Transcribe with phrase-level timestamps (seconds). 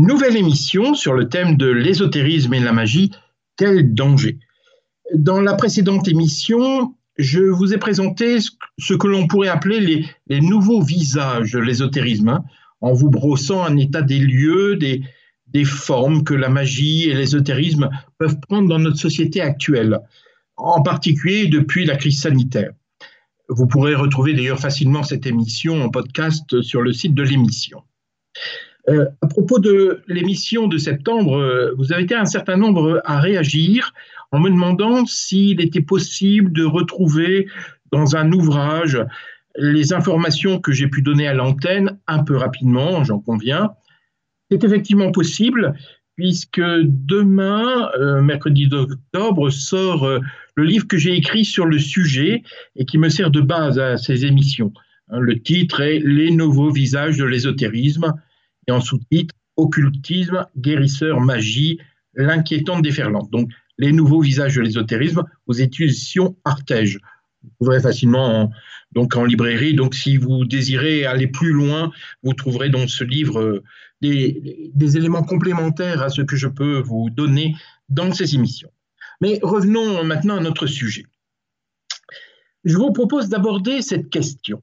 [0.00, 3.10] Nouvelle émission sur le thème de l'ésotérisme et la magie,
[3.56, 4.38] quel danger
[5.12, 8.38] Dans la précédente émission, je vous ai présenté
[8.78, 12.44] ce que l'on pourrait appeler les, nouveaux visages de l'ésotérisme, hein,
[12.80, 15.02] en vous brossant un état des lieux, des,
[15.48, 19.98] des formes que la magie et l'ésotérisme peuvent prendre dans notre société actuelle,
[20.56, 22.70] en particulier depuis la crise sanitaire.
[23.48, 27.82] Vous pourrez retrouver d'ailleurs facilement cette émission en podcast sur le site de l'émission.
[28.88, 33.20] Euh, à propos de l'émission de septembre, euh, vous avez été un certain nombre à
[33.20, 33.92] réagir
[34.32, 37.48] en me demandant s'il était possible de retrouver
[37.92, 38.98] dans un ouvrage
[39.56, 43.70] les informations que j'ai pu donner à l'antenne un peu rapidement, j'en conviens.
[44.50, 45.74] C'est effectivement possible
[46.16, 50.08] puisque demain, euh, mercredi d'octobre, sort
[50.54, 52.42] le livre que j'ai écrit sur le sujet
[52.74, 54.72] et qui me sert de base à ces émissions.
[55.10, 58.14] Le titre est Les nouveaux visages de l'ésotérisme
[58.68, 61.80] et en sous-titre Occultisme, guérisseur, magie,
[62.14, 63.28] l'inquiétante déferlante.
[63.32, 67.00] Donc, les nouveaux visages de l'ésotérisme aux éditions Artege.
[67.42, 68.50] Vous trouverez facilement en,
[68.92, 69.74] donc en librairie.
[69.74, 71.90] Donc, si vous désirez aller plus loin,
[72.22, 73.64] vous trouverez dans ce livre euh,
[74.00, 77.56] des, des éléments complémentaires à ce que je peux vous donner
[77.88, 78.70] dans ces émissions.
[79.20, 81.04] Mais revenons maintenant à notre sujet.
[82.64, 84.62] Je vous propose d'aborder cette question.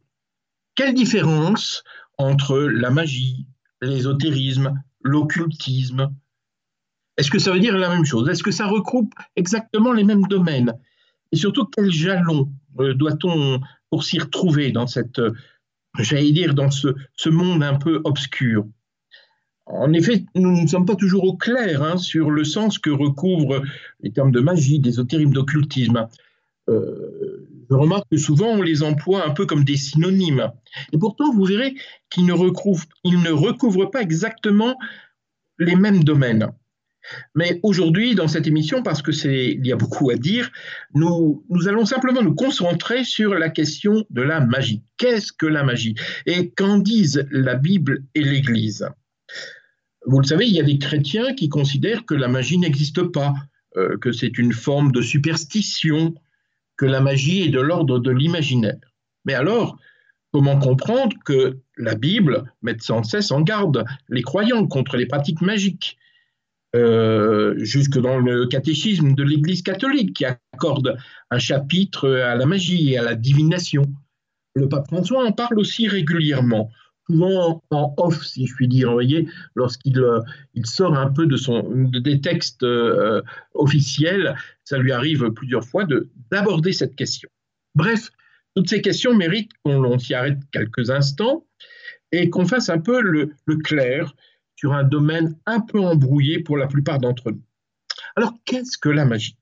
[0.75, 1.83] Quelle différence
[2.17, 3.45] entre la magie,
[3.81, 6.13] l'ésotérisme, l'occultisme.
[7.17, 8.27] Est-ce que ça veut dire la même chose?
[8.29, 10.73] Est-ce que ça regroupe exactement les mêmes domaines?
[11.31, 15.31] Et surtout, quel jalon euh, doit-on pour s'y retrouver dans euh,
[15.95, 18.65] ce, monde un peu obscur?
[19.65, 23.63] En effet, nous ne sommes pas toujours au clair hein, sur le sens que recouvrent
[24.01, 26.07] les termes de magie, d'ésotérisme, d'occultisme.
[26.69, 30.51] Euh, je remarque que souvent on les emploie un peu comme des synonymes.
[30.93, 31.75] Et pourtant, vous verrez
[32.09, 34.77] qu'ils ne, recouvrent, pas exactement
[35.59, 36.51] les mêmes domaines.
[37.35, 40.51] Mais aujourd'hui, dans cette émission, parce que y a beaucoup à dire,
[40.95, 44.81] nous, nous allons simplement nous concentrer sur la question de la magie.
[44.97, 45.95] Qu'est-ce que la magie?
[46.25, 48.89] Et qu'en disent la Bible et l'Église?
[50.07, 53.33] Vous le savez, il y a des chrétiens qui considèrent que la magie n'existe pas,
[53.77, 56.15] euh, que c'est une forme de superstition,
[56.77, 58.77] que la magie est de l'ordre de l'imaginaire.
[59.25, 59.77] Mais alors,
[60.31, 65.41] comment comprendre que la Bible mette sans cesse en garde les croyants contre les pratiques
[65.41, 65.97] magiques
[66.75, 70.97] euh, jusque dans le catéchisme de l'Église catholique qui accorde
[71.31, 73.83] un chapitre à la magie et à la divination?
[74.55, 76.69] Le pape François en parle aussi régulièrement
[77.07, 80.21] souvent en off, si je puis dire, voyez, lorsqu'il euh,
[80.63, 83.21] sort un peu de son, des textes euh,
[83.53, 85.85] officiels, ça lui arrive plusieurs fois
[86.31, 87.29] d'aborder cette question.
[87.75, 88.11] Bref,
[88.55, 91.45] toutes ces questions méritent qu'on s'y arrête quelques instants
[92.11, 94.13] et qu'on fasse un peu le clair
[94.55, 97.43] sur un domaine un peu embrouillé pour la plupart d'entre nous.
[98.15, 99.37] Alors, qu'est-ce que la magie?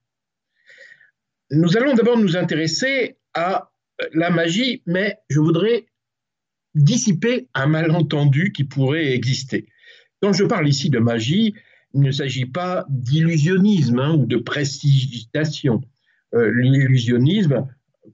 [1.51, 3.71] Nous allons d'abord nous intéresser à
[4.13, 5.85] la magie, mais je voudrais
[6.75, 9.67] dissiper un malentendu qui pourrait exister.
[10.21, 11.53] Quand je parle ici de magie,
[11.93, 15.81] il ne s'agit pas d'illusionnisme hein, ou de prestigitation.
[16.33, 17.67] Euh, l'illusionnisme,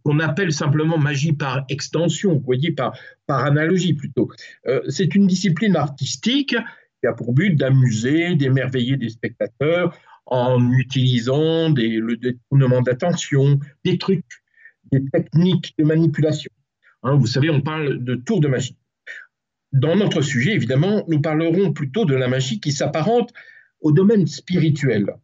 [0.04, 4.30] qu'on appelle simplement magie par extension, vous voyez, par, par analogie plutôt,
[4.68, 6.56] euh, c'est une discipline artistique
[7.00, 13.98] qui a pour but d'amuser, d'émerveiller des spectateurs en utilisant des, le détournement d'attention, des
[13.98, 14.26] trucs,
[14.92, 16.52] des techniques de manipulation.
[17.04, 18.78] Hein, vous savez, on parle de tour de magie.
[19.72, 23.32] Dans notre sujet, évidemment, nous parlerons plutôt de la magie qui s'apparente
[23.82, 25.16] au domaine spirituel.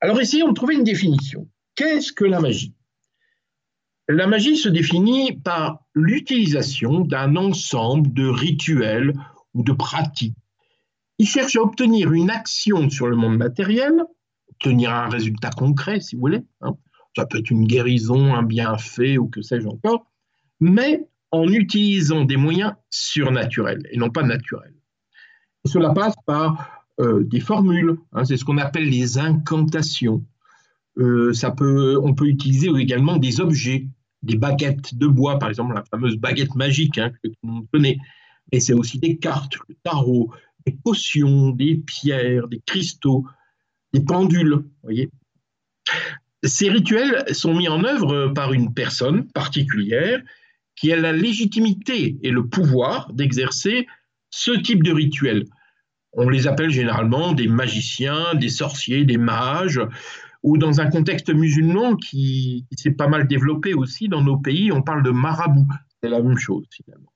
[0.00, 1.48] Alors essayons de trouver une définition.
[1.74, 2.74] Qu'est-ce que la magie?
[4.08, 9.12] La magie se définit par l'utilisation d'un ensemble de rituels
[9.54, 10.36] ou de pratiques.
[11.18, 13.92] Il cherche à obtenir une action sur le monde matériel,
[14.50, 16.44] obtenir un résultat concret, si vous voulez.
[16.60, 16.76] Hein.
[17.16, 20.06] Ça peut être une guérison, un bienfait ou que sais-je encore
[20.60, 24.74] mais en utilisant des moyens surnaturels et non pas naturels.
[25.66, 30.24] cela passe par euh, des formules, hein, c'est ce qu'on appelle les incantations.
[30.96, 33.86] Euh, ça peut, on peut utiliser également des objets,
[34.22, 37.66] des baguettes de bois, par exemple la fameuse baguette magique hein, que tout le monde
[37.72, 37.98] connaît.
[38.52, 40.32] Mais c'est aussi des cartes, le tarot,
[40.66, 43.26] des potions, des pierres, des cristaux,
[43.92, 44.64] des pendules.
[44.82, 45.10] Voyez.
[46.42, 50.20] Ces rituels sont mis en œuvre par une personne particulière
[50.78, 53.86] qui a la légitimité et le pouvoir d'exercer
[54.30, 55.44] ce type de rituel.
[56.12, 59.80] On les appelle généralement des magiciens, des sorciers, des mages,
[60.42, 64.82] ou dans un contexte musulman qui, s'est pas mal développé aussi dans nos pays, on
[64.82, 65.66] parle de marabout.
[66.02, 67.12] C'est la même chose finalement.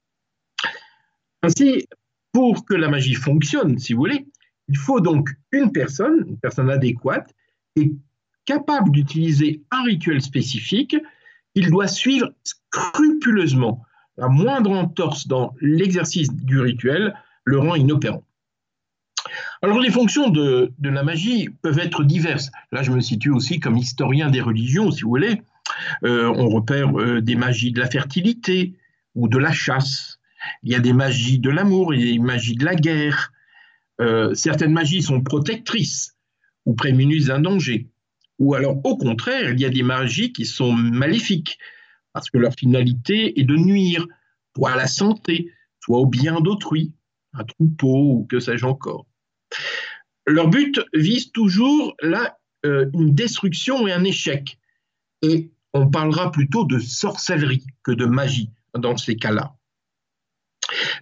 [1.43, 1.87] Ainsi,
[2.33, 4.27] pour que la magie fonctionne, si vous voulez,
[4.69, 7.35] Il faut donc une personne, une personne adéquate,
[7.77, 7.93] et
[8.45, 10.97] capable d'utiliser un rituel spécifique.
[11.55, 13.83] Il doit suivre scrupuleusement.
[14.17, 17.15] La moindre entorse dans l'exercice du rituel
[17.45, 18.25] le rend inopérant.
[19.63, 22.51] Alors les fonctions de, la magie peuvent être diverses.
[22.73, 25.43] Là, je me situe aussi comme historien des religions, si vous voulez.
[26.05, 28.75] Euh, on repère euh, des magies de la fertilité
[29.15, 30.19] ou de la chasse.
[30.63, 33.33] Il y a des magies de l'amour, il y a des magies de la guerre.
[34.01, 36.17] Euh, certaines magies sont protectrices
[36.67, 37.89] ou prémunissent d'un danger.
[38.43, 41.59] Ou alors, au contraire, il y a des magies qui sont maléfiques,
[42.13, 44.05] parce que leur finalité est de nuire,
[44.57, 46.93] soit à la santé, soit au bien d'autrui,
[47.35, 49.07] un troupeau ou que sais-je encore.
[50.27, 52.37] Leur but vise toujours là
[52.67, 54.59] euh, une destruction et un échec.
[55.23, 59.55] Et on parlera plutôt de sorcellerie que de magie dans ces cas-là.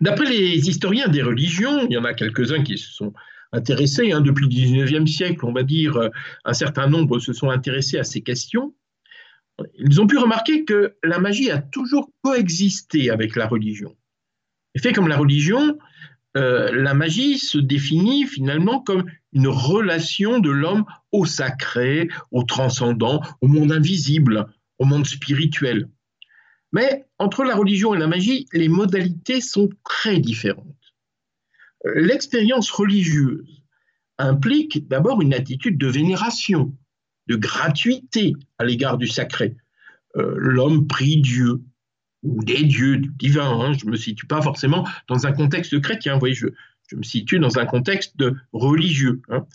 [0.02, 3.14] D'après les historiens des religions, il y en a quelques-uns qui se sont
[3.52, 6.08] intéressés, hein, depuis le 19e siècle, on va dire, euh,
[6.44, 8.74] un certain nombre se sont intéressés à ces questions.
[9.78, 13.96] Ils ont pu remarquer que la magie a toujours coexisté avec la religion.
[14.74, 15.78] Et fait comme la religion,
[16.36, 23.20] euh, la magie se définit finalement comme une relation de l'homme au sacré, au transcendant,
[23.40, 24.46] au monde invisible,
[24.78, 25.88] au monde spirituel.
[26.72, 30.79] Mais entre la religion et la magie, les modalités sont très différentes.
[31.84, 33.62] L'expérience religieuse
[34.18, 36.74] implique d'abord une attitude de vénération,
[37.26, 39.56] de gratuité à l'égard du sacré.
[40.16, 41.62] Euh, l'homme prie Dieu,
[42.22, 43.48] ou des dieux, du divin.
[43.48, 43.72] Hein.
[43.72, 46.14] Je ne me situe pas forcément dans un contexte chrétien.
[46.14, 46.46] Vous voyez, je,
[46.96, 48.16] me situe dans un contexte
[48.52, 49.22] religieux.
[49.28, 49.46] Hein.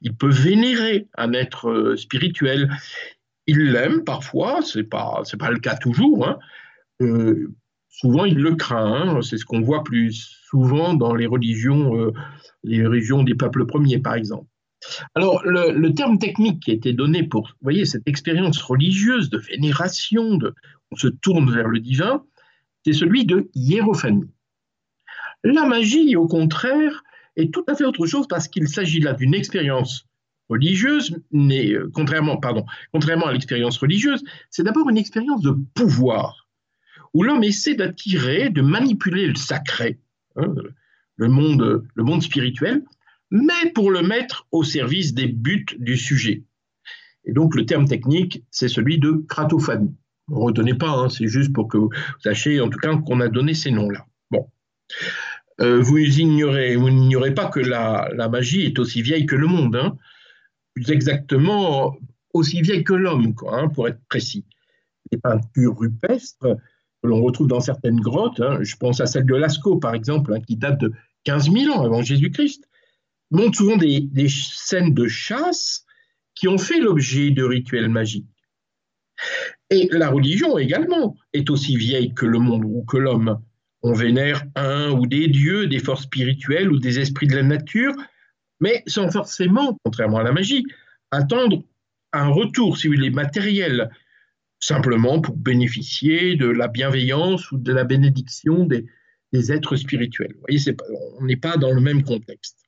[0.00, 2.70] Il peut vénérer un être euh, spirituel.
[3.46, 6.26] Il l'aime parfois, ce n'est pas, pas le cas toujours.
[6.26, 6.38] Hein.
[7.02, 7.52] Euh,
[7.94, 9.20] souvent, il le craint.
[9.22, 10.12] C'est ce qu'on voit plus
[10.48, 12.12] souvent dans les religions, euh,
[12.62, 14.46] les religions des peuples premiers, par exemple.
[15.14, 19.38] Alors, le, terme technique qui a été donné pour, vous voyez, cette expérience religieuse de
[19.38, 20.54] vénération, de,
[20.90, 22.22] on se tourne vers le divin,
[22.84, 24.30] c'est celui de hiérophanie.
[25.42, 27.02] La magie, au contraire,
[27.36, 30.06] est tout à fait autre chose parce qu'il s'agit là d'une expérience
[30.50, 36.43] religieuse, mais euh, contrairement, pardon, contrairement à l'expérience religieuse, c'est d'abord une expérience de pouvoir,
[37.14, 39.98] où l'homme essaie d'attirer, de manipuler le sacré,
[40.36, 40.52] hein,
[41.16, 42.82] le, monde, spirituel,
[43.30, 46.42] mais pour le mettre au service des buts du sujet.
[47.24, 49.94] Et donc le terme technique, c'est celui de cratophanie.
[50.28, 51.90] Ne retenez pas, hein, c'est juste pour que vous
[52.22, 54.04] sachiez en tout cas qu'on a donné ces noms-là.
[54.30, 54.48] Bon.
[55.60, 59.76] Euh, vous ignorez, vous n'ignorez pas que la, magie est aussi vieille que le monde,
[59.76, 59.96] hein.
[60.74, 61.96] plus exactement
[62.32, 63.34] aussi vieille que l'homme,
[63.72, 64.44] pour être précis.
[65.12, 66.56] Les peintures rupestres
[67.04, 70.56] que l'on retrouve dans certaines grottes, je pense à celle de Lascaux par exemple, qui
[70.56, 70.92] date de
[71.24, 72.66] 15 000 ans avant Jésus-Christ,
[73.30, 75.84] montrent souvent des, scènes de chasse
[76.34, 78.24] qui ont fait l'objet de rituels magiques.
[79.68, 83.38] Et la religion également est aussi vieille que le monde ou que l'homme.
[83.82, 87.94] On vénère un ou des dieux, des forces spirituelles ou des esprits de la nature,
[88.60, 90.64] mais sans forcément, contrairement à la magie,
[91.10, 91.62] attendre
[92.14, 93.90] un retour, si vous voulez, matériel,
[94.60, 98.86] simplement pour bénéficier de la bienveillance ou de la bénédiction des,
[99.50, 100.32] êtres spirituels.
[100.34, 100.76] Vous voyez,
[101.18, 102.58] on n'est pas dans le même contexte.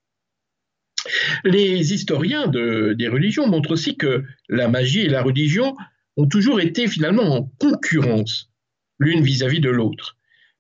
[1.44, 5.76] Les historiens des religions montrent aussi que la magie et la religion
[6.16, 8.50] ont toujours été finalement en concurrence
[8.99, 10.16] l'une vis-à-vis de l'autre.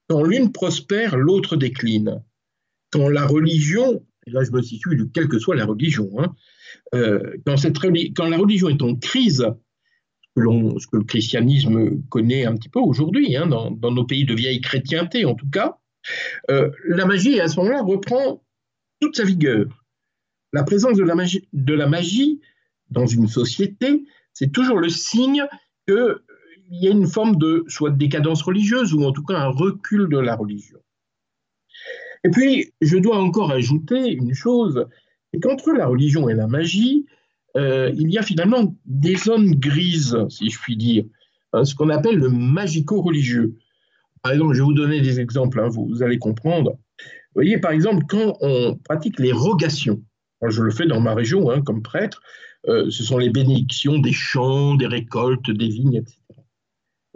[0.08, 2.22] Quand l'une prospère, l'autre décline.
[2.90, 6.34] Quand la religion, et là je me situe quelle que soit la religion, hein,
[6.94, 9.46] euh, quand, la religion est en crise,
[10.36, 14.60] ce que le christianisme connaît un petit peu aujourd'hui, hein, dans, nos pays de vieille
[14.60, 15.78] chrétienté en tout cas,
[16.50, 18.42] euh, la magie à ce moment-là reprend
[19.00, 19.66] toute sa vigueur.
[20.52, 22.40] La présence de la magie,
[22.90, 24.04] dans une société
[24.38, 25.46] c'est toujours le signe
[25.88, 26.18] qu'il
[26.70, 30.10] y a une forme de soit de décadence religieuse ou en tout cas un recul
[30.10, 30.78] de la religion.
[32.22, 34.86] Et puis, je dois encore ajouter une chose,
[35.32, 37.06] c'est qu'entre la religion et la magie,
[37.56, 41.04] euh, il y a finalement des zones grises, si je puis dire,
[41.52, 43.56] hein, ce qu'on appelle le magico-religieux.
[44.22, 46.72] Par exemple, je vais vous donner des exemples, hein, vous, allez comprendre.
[46.72, 50.02] Vous voyez, par exemple, quand on pratique les rogations,
[50.46, 52.20] je le fais dans ma région hein, comme prêtre,
[52.68, 56.18] euh, ce sont les bénédictions des champs, des récoltes, des vignes, etc.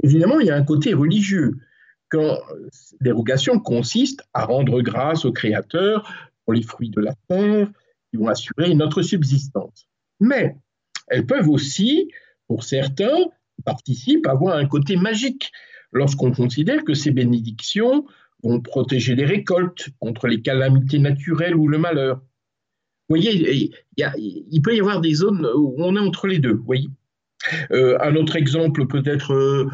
[0.03, 1.59] Évidemment, il y a un côté religieux.
[2.09, 2.39] Quand
[3.01, 6.11] l'érogation consiste à rendre grâce au Créateur
[6.45, 7.69] pour les fruits de la terre
[8.11, 9.90] qui vont assurer notre subsistance.
[10.21, 10.57] Mais
[11.09, 12.11] elles peuvent aussi,
[12.47, 13.17] pour certains,
[13.65, 15.51] participer à avoir un côté magique
[15.93, 18.07] lorsqu'on considère que ces bénédictions
[18.43, 22.23] vont protéger les récoltes contre les calamités naturelles ou le malheur
[23.11, 26.55] voyez, il, peut y avoir des zones où on est entre les deux.
[26.55, 26.89] Vous voyez.
[27.73, 29.67] Euh, un autre exemple peut-être euh,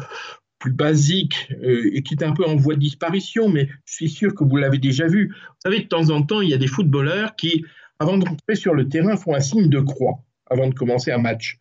[0.57, 4.09] plus basique euh, et qui est un peu en voie de disparition, mais je suis
[4.09, 5.29] sûr que vous l'avez déjà vu.
[5.29, 7.63] Vous savez, de temps en temps, il y a des footballeurs qui,
[7.99, 11.57] avant d'entrer sur le terrain, font un signe de croix avant de commencer un match.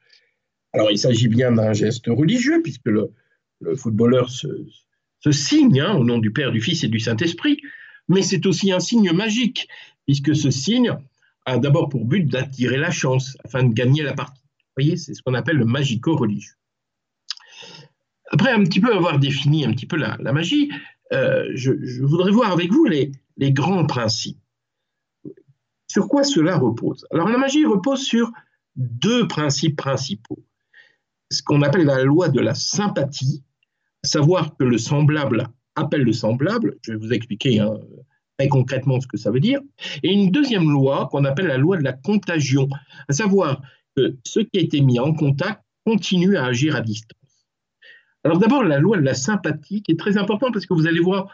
[0.73, 3.13] Alors, il s'agit bien d'un geste religieux, puisque le,
[3.77, 4.49] footballeur se,
[5.31, 7.61] signe hein, au nom du Père, du Fils et du Saint-Esprit,
[8.09, 9.69] mais c'est aussi un signe magique,
[10.05, 10.97] puisque ce signe
[11.47, 14.43] a d'abord pour but d'attirer la chance afin de gagner la partie.
[14.43, 16.55] Vous voyez, c'est ce qu'on appelle le magico-religieux.
[18.31, 20.71] Après un petit peu avoir défini un petit peu la, magie,
[21.13, 24.39] euh, je, voudrais voir avec vous les, les grands principes.
[25.89, 27.07] Sur quoi cela repose?
[27.11, 28.31] Alors la magie repose sur
[28.77, 30.43] deux principes principaux.
[31.31, 33.43] Ce qu'on appelle la loi de la sympathie,
[34.05, 37.75] savoir que le semblable appelle le semblable, je vais vous expliquer hein,
[38.39, 39.61] très concrètement ce que ça veut dire,
[40.03, 42.69] et une deuxième loi qu'on appelle la loi de la contagion,
[43.09, 43.61] à savoir
[43.97, 47.17] que ce qui a été mis en contact continue à agir à distance.
[48.25, 51.01] Alors d'abord, la loi de la sympathie qui est très importante parce que vous allez
[51.01, 51.29] voir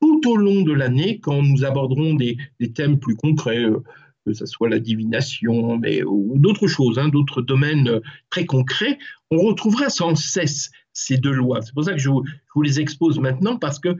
[0.00, 2.38] tout au long de l'année, quand nous aborderons des,
[2.74, 3.82] thèmes plus concrets, euh,
[4.26, 8.98] que ce soit la divination, mais, ou d'autres choses, hein, d'autres domaines euh, très concrets,
[9.30, 11.62] on retrouvera sans cesse ces deux lois.
[11.62, 12.24] C'est pour ça que je vous,
[12.62, 13.96] les expose maintenant, parce que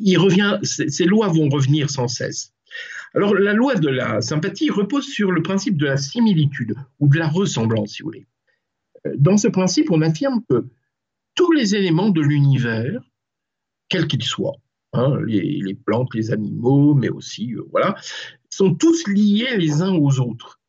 [0.00, 2.52] il revient, ces lois vont revenir sans cesse.
[3.14, 7.18] Alors, la loi de la sympathie repose sur le principe de la similitude ou de
[7.18, 8.26] la ressemblance, si vous voulez.
[9.16, 10.66] Dans ce principe, on affirme que
[11.34, 13.00] tous les éléments de l'univers,
[13.88, 14.56] quels qu'ils soient,
[14.98, 17.94] hein, les, plantes, les animaux, mais aussi, euh, voilà,
[18.50, 20.60] sont tous liés les uns aux autres.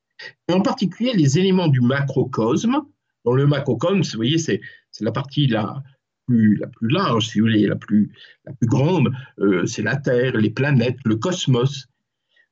[0.47, 2.81] Et en particulier, les éléments du macrocosme.
[3.25, 4.61] Dans le macrocosme, vous voyez, c'est
[5.01, 5.83] la partie la
[6.27, 8.11] plus, la plus large, si vous voulez, la plus,
[8.45, 11.87] la plus grande, euh, c'est la Terre, les planètes, le cosmos.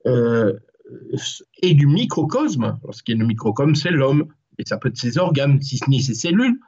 [0.05, 0.53] Euh,
[1.62, 4.27] et du microcosme, ce qui est le microcosme, c'est l'homme,
[4.58, 6.60] et ça peut être ses organes, si ce n'est ses cellules,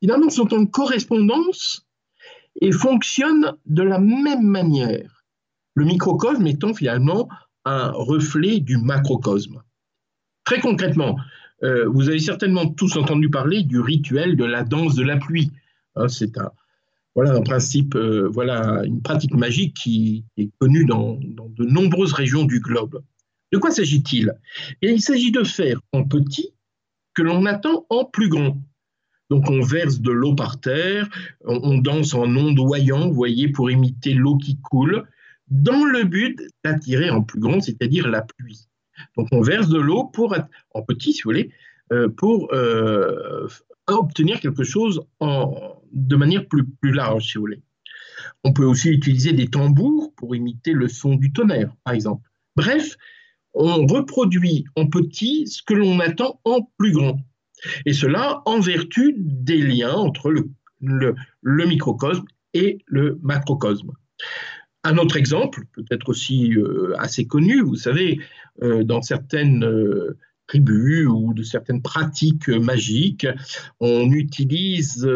[0.00, 1.86] finalement sont en correspondance
[2.60, 5.24] et fonctionnent de la même manière.
[5.74, 7.28] Le microcosme étant finalement
[7.64, 9.62] un reflet du macrocosme.
[10.44, 11.16] Très concrètement,
[11.62, 15.50] euh, vous avez certainement tous entendu parler du rituel de la danse de la pluie.
[15.96, 16.50] Hein, c'est un,
[17.14, 22.12] voilà un principe, euh, voilà une pratique magique qui est connue dans, dans de nombreuses
[22.12, 23.02] régions du globe.
[23.52, 24.34] De quoi s'agit-il?
[24.82, 26.50] Il s'agit de faire en petit
[27.14, 28.58] que l'on attend en plus grand.
[29.30, 31.08] Donc on verse de l'eau par terre,
[31.44, 35.04] on, danse en ondoyant, vous voyez, pour imiter l'eau qui coule,
[35.48, 38.68] dans le but d'attirer en plus grand, c'est-à-dire la pluie.
[39.16, 40.36] Donc on verse de l'eau pour
[40.74, 41.50] en petit, si vous voulez,
[41.92, 43.48] euh, pour euh,
[43.86, 47.62] obtenir quelque chose de manière plus large, si vous voulez.
[48.44, 52.28] On peut aussi utiliser des tambours pour imiter le son du tonnerre, par exemple.
[52.56, 52.96] Bref,
[53.54, 57.18] on reproduit en petit ce que l'on attend en plus grand.
[57.86, 61.16] Et cela en vertu des liens entre le,
[61.66, 63.92] microcosme et le macrocosme.
[64.84, 68.20] Un autre exemple, peut-être aussi euh, assez connu, vous savez,
[68.62, 73.26] euh, dans certaines euh, tribus ou de certaines pratiques magiques,
[73.80, 75.08] on utilise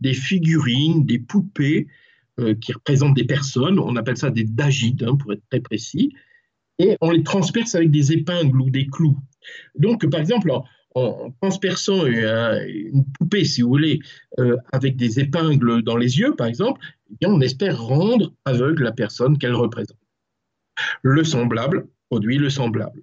[0.00, 1.88] des figurines, des poupées
[2.60, 6.14] qui représentent des personnes, on appelle ça des dagides, hein, pour être très précis,
[6.78, 9.18] et on les transperce avec des épingles ou des clous.
[9.74, 10.52] Donc, par exemple,
[10.98, 14.00] en, transperçant une, poupée, si vous voulez,
[14.38, 16.80] euh, avec des épingles dans les yeux, par exemple,
[17.20, 19.98] eh on espère rendre aveugle la personne qu'elle représente.
[21.02, 23.02] Le semblable produit le semblable.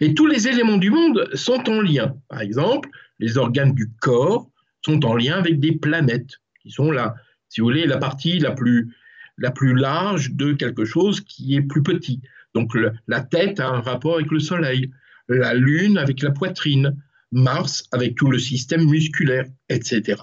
[0.00, 2.16] Et tous les éléments du monde sont en lien.
[2.28, 4.50] Par exemple, les organes du corps
[4.84, 7.14] sont en lien avec des planètes, qui sont là,
[7.48, 8.94] si vous voulez, la partie la plus,
[9.38, 12.20] la plus large de quelque chose qui est plus petit.
[12.54, 14.90] Donc la tête a un rapport avec le Soleil,
[15.28, 16.96] la Lune avec la poitrine,
[17.32, 20.22] Mars avec tout le système musculaire, etc.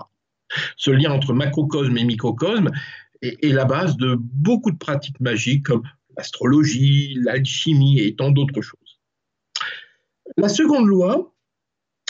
[0.78, 2.72] Ce lien entre macrocosme et microcosme
[3.22, 5.84] est, la base de beaucoup de pratiques magiques comme
[6.18, 9.00] l'astrologie, l'alchimie et tant d'autres choses.
[10.38, 11.34] La seconde loi,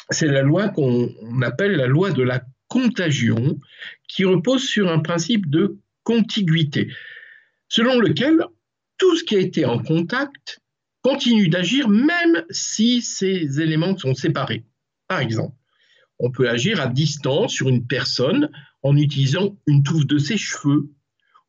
[0.10, 1.10] c'est la loi qu'on
[1.42, 3.60] appelle la loi de la contagion,
[4.08, 6.92] qui repose sur un principe de contiguïté,
[7.68, 8.44] selon lequel
[8.98, 10.62] tout ce qui a été en contact
[11.02, 14.66] continue d'agir même si ces éléments sont séparés.
[15.08, 15.56] Par exemple,
[16.20, 18.50] on peut agir à distance sur une personne
[18.84, 20.90] en utilisant une touffe de ses cheveux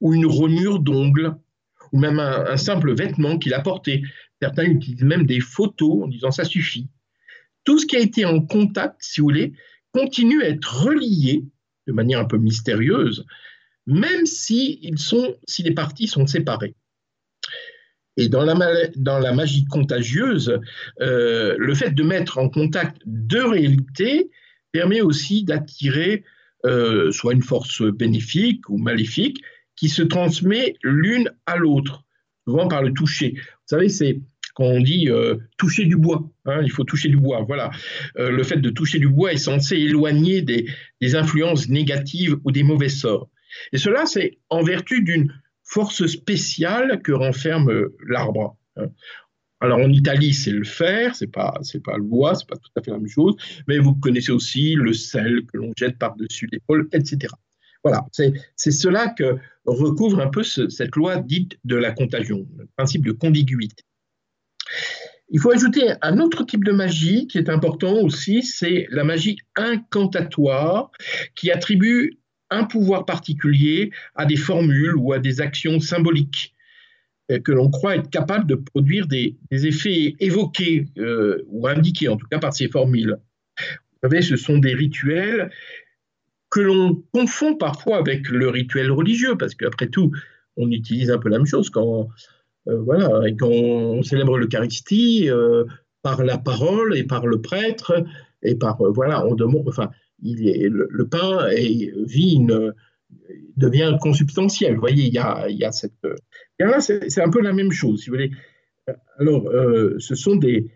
[0.01, 1.37] ou une rognure d'ongles
[1.93, 4.03] ou même un, simple vêtement qu'il a porté.
[4.43, 6.89] Certains utilisent même des photos en disant ça suffit.
[7.65, 9.55] Tout ce qui a été en contact, si vous voulez,
[9.93, 11.45] continue à être relié
[11.87, 13.25] de manière un peu mystérieuse,
[13.87, 14.81] même si
[15.59, 16.75] les parties sont séparées.
[18.17, 20.59] Et dans la, magie contagieuse,
[21.01, 24.31] euh, le fait de mettre en contact deux réalités
[24.73, 26.25] permet aussi d'attirer
[26.65, 29.43] euh, soit une force bénéfique ou maléfique
[29.77, 32.05] qui se transmet l'une à l'autre,
[32.47, 33.35] souvent par le toucher.
[33.37, 34.21] Vous savez, c'est
[34.55, 37.45] quand on dit euh, toucher du bois, hein, il faut toucher du bois.
[37.47, 37.71] Voilà,
[38.15, 42.89] le fait de toucher du bois est censé éloigner des influences négatives ou des mauvais
[42.89, 43.29] sorts.
[43.73, 45.33] Et cela, c'est en vertu d'une
[45.67, 48.57] force spéciale que renferme euh, l'arbre.
[48.77, 48.87] Hein.
[49.61, 52.71] Alors en Italie, c'est le fer, c'est pas c'est pas le bois, c'est pas tout
[52.77, 53.35] à fait la même chose,
[53.67, 57.33] mais vous connaissez aussi le sel que l'on jette par-dessus l'épaule, etc.
[57.83, 63.07] Voilà, c'est cela que recouvre un peu cette loi dite de la contagion, le principe
[63.07, 63.85] de contiguïté.
[65.29, 69.39] Il faut ajouter un autre type de magie qui est important aussi, c'est la magie
[69.57, 70.91] incantatoire
[71.35, 72.19] qui attribue
[72.51, 76.55] un pouvoir particulier à des formules ou à des actions symboliques
[77.31, 82.17] euh, que l'on croit être capable de produire des, effets évoqués euh, ou indiqués, en
[82.17, 83.17] tout cas par ces formules.
[83.59, 85.51] Vous savez, ce sont des rituels
[86.51, 90.13] que l'on confond parfois avec le rituel religieux, parce qu'après tout,
[90.57, 92.09] on utilise un peu la même chose quand,
[92.69, 95.29] euh, voilà, quand on célèbre l'Eucharistie
[96.03, 98.05] par la parole et par le prêtre
[98.43, 99.91] et par voilà, on demande, enfin,
[100.23, 101.49] le, pain
[102.07, 102.47] vit
[103.57, 104.75] devient consubstantiel.
[104.75, 105.19] Vous voyez, il y
[105.65, 105.95] a, cette.
[106.59, 108.31] Et là, c'est un peu la même chose, si vous voulez.
[109.19, 110.71] Alors, euh, ce, sont des,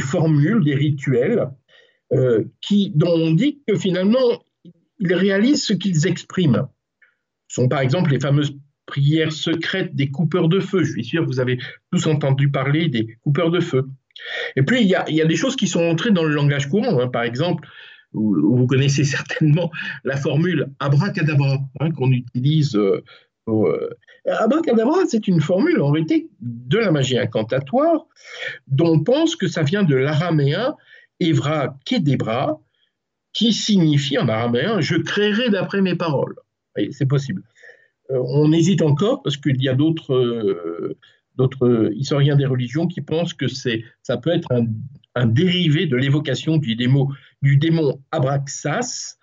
[0.00, 1.48] formules, des rituels
[2.12, 2.44] euh,
[2.94, 4.42] dont on dit que finalement,
[4.98, 6.68] ils réalisent ce qu'ils expriment.
[7.48, 8.54] Ce sont par exemple les fameuses
[8.84, 10.82] prières secrètes des coupeurs de feu.
[10.82, 11.58] Je suis sûr que vous avez
[11.92, 13.86] tous entendu parler des coupeurs de feu.
[14.56, 16.34] Et puis, il y a, il y a des choses qui sont entrées dans le
[16.34, 17.00] langage courant.
[17.00, 17.08] Hein.
[17.08, 17.66] Par exemple,
[18.12, 19.70] vous connaissez certainement
[20.04, 23.02] la formule abracadabra hein, qu'on utilise euh.
[23.48, 23.88] Euh,
[24.26, 28.06] abracadabra, c'est une formule en réalité de la magie incantatoire
[28.66, 30.76] dont on pense que ça vient de l'araméen
[31.18, 32.60] Evra Kedebra,
[33.32, 36.36] qui signifie en araméen je créerai d'après mes paroles.
[36.90, 37.42] C'est possible.
[38.10, 40.94] Euh, on hésite encore parce qu'il y a d'autres
[41.36, 44.66] d'autres historiens des religions qui pensent que c'est, ça peut être un,
[45.14, 47.08] un dérivé de l'évocation du démon,
[47.42, 49.16] du démon Abraxas.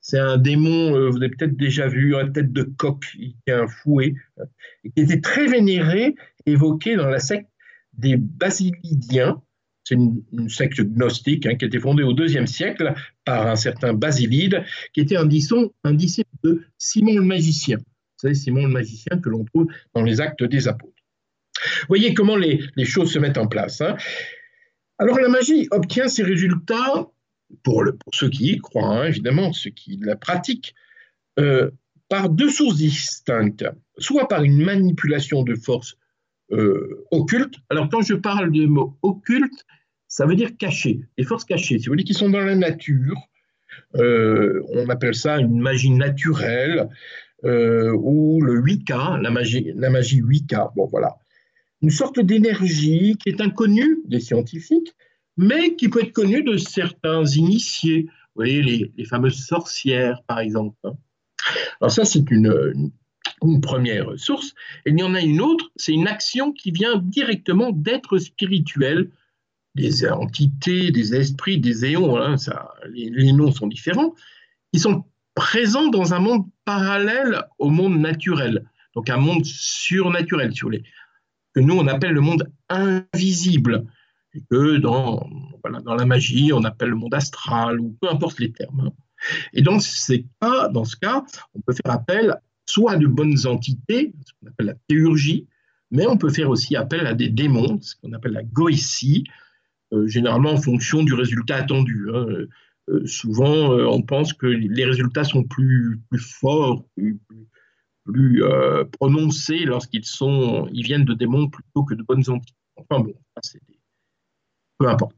[0.00, 3.52] C'est un démon, euh, vous avez peut-être déjà vu, à tête de coq, qui est
[3.52, 4.44] un fouet, euh,
[4.94, 6.14] qui était très vénéré,
[6.46, 7.48] évoqué dans la secte
[7.92, 9.42] des Basilidiens.
[9.84, 13.92] C'est une, secte gnostique hein, qui a été fondée au IIe siècle par un certain
[13.92, 15.28] Basilide, qui était un,
[15.84, 17.76] un disciple de Simon le magicien.
[17.76, 20.94] Vous savez, Simon le magicien que l'on trouve dans les actes des apôtres.
[21.88, 23.80] Voyez comment les, choses se mettent en place.
[23.80, 23.96] Hein.
[24.98, 27.08] Alors la magie obtient ses résultats,
[27.62, 30.74] pour, ceux qui y croient, hein, évidemment, ceux qui la pratiquent,
[31.38, 31.70] euh,
[32.08, 33.64] par deux sources distinctes,
[33.98, 35.96] soit par une manipulation de forces
[36.52, 37.54] euh, occultes.
[37.68, 39.64] Alors quand je parle de mot occulte,
[40.08, 43.16] ça veut dire caché, des forces cachées, si vous voulez, qui sont dans la nature.
[43.94, 46.88] Euh, on appelle ça une magie naturelle,
[47.42, 50.72] ou le Wicca, la magie, la magie Wicca.
[50.76, 51.16] Bon, voilà
[51.82, 54.94] une sorte d'énergie qui est inconnue des scientifiques,
[55.40, 58.02] mais qui peut être connue de certains initiés.
[58.02, 60.76] Vous voyez, les, fameuses sorcières, par exemple.
[60.84, 60.92] Hein.
[61.80, 62.92] Alors ça, c'est une,
[63.62, 64.54] première source.
[64.84, 69.10] Et il y en a une autre, c'est une action qui vient directement d'êtres spirituels,
[69.74, 72.34] des entités, des esprits, des éons, hein,
[72.90, 74.14] les, les noms sont différents,
[74.74, 80.56] qui sont présents dans un monde parallèle au monde naturel, donc un monde surnaturel, vous
[80.60, 80.82] voulez
[81.54, 83.86] que nous, on appelle le monde invisible,
[84.34, 85.28] et que dans,
[85.84, 88.90] dans la magie, on appelle le monde astral, ou peu importe les termes.
[89.52, 93.46] Et dans, ces cas, dans ce cas, on peut faire appel soit à de bonnes
[93.46, 95.48] entités, ce qu'on appelle la théurgie,
[95.90, 99.24] mais on peut faire aussi appel à des démons, ce qu'on appelle la goétie,
[99.92, 102.08] euh, généralement en fonction du résultat attendu.
[102.14, 102.26] Hein.
[102.88, 107.18] Euh, souvent, euh, on pense que les résultats sont plus, plus forts, plus,
[108.04, 108.42] plus
[108.92, 110.04] prononcés lorsqu'ils
[110.72, 112.56] ils viennent de démons plutôt que de bonnes entités.
[112.76, 113.60] Enfin bon, c'est
[114.80, 115.14] peu importe.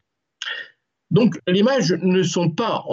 [1.11, 2.85] Donc les mages ne sont pas,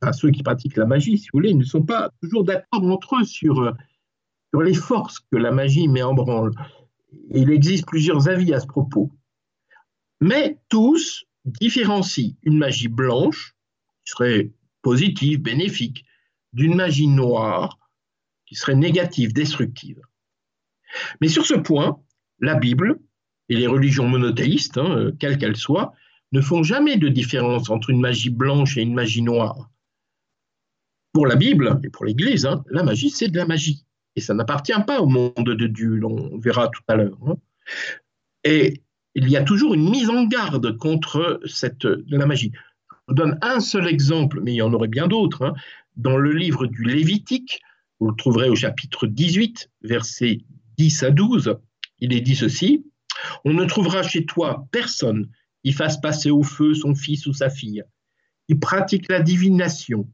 [0.00, 3.20] à ceux qui pratiquent la magie, si vous voulez, ne sont pas toujours d'accord entre
[3.20, 3.72] eux sur,
[4.52, 6.50] sur les forces que la magie met en branle.
[7.30, 9.12] Il existe plusieurs avis à ce propos.
[10.20, 13.54] Mais tous différencient une magie blanche,
[14.04, 14.50] qui serait
[14.82, 16.04] positive, bénéfique,
[16.52, 17.78] d'une magie noire,
[18.46, 20.00] qui serait négative, destructive.
[21.20, 22.02] Mais sur ce point,
[22.40, 22.98] la Bible
[23.48, 25.92] et les religions monothéistes, hein, euh, quelles qu'elles soient,
[26.32, 29.70] ne font jamais de différence entre une magie blanche et une magie noire.
[31.12, 33.84] Pour la Bible et pour l'Église, hein, la magie, c'est de la magie.
[34.16, 37.18] Et ça n'appartient pas au monde de Dieu, on verra tout à l'heure.
[37.26, 37.36] Hein.
[38.44, 38.82] Et
[39.14, 42.52] il y a toujours une mise en garde contre cette, la magie.
[42.90, 45.54] Je vous donne un seul exemple, mais il y en aurait bien d'autres.
[45.96, 47.60] Dans le livre du Lévitique,
[48.00, 50.42] vous le trouverez au chapitre 18, versets
[50.76, 51.56] 10 à 12,
[52.00, 52.84] il est dit ceci,
[53.44, 55.28] On ne trouvera chez toi personne
[55.64, 57.82] qui fasse passer au feu son fils ou sa fille,
[58.46, 60.08] qui pratique la divination,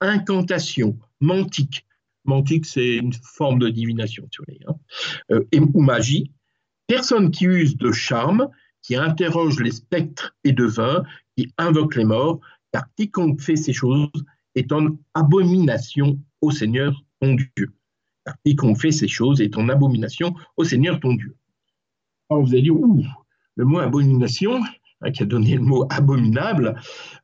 [0.00, 1.86] incantation, mantique.
[2.24, 4.74] Mantique, c'est une forme de divination, vous voulez, hein,
[5.30, 6.32] euh, ou magie.
[6.88, 8.48] Personne qui use de charme,
[8.82, 11.04] qui interroge les spectres et devins,
[11.36, 12.40] qui invoque les morts,
[12.72, 14.08] car quiconque fait ces choses
[14.54, 17.72] est en abomination au Seigneur ton Dieu.
[18.24, 21.36] Car quiconque fait ces choses est en abomination au Seigneur ton Dieu.
[22.30, 23.04] Alors vous allez dire, ouh,
[23.56, 24.60] le mot abomination,
[25.00, 26.76] hein, qui a donné le mot abominable,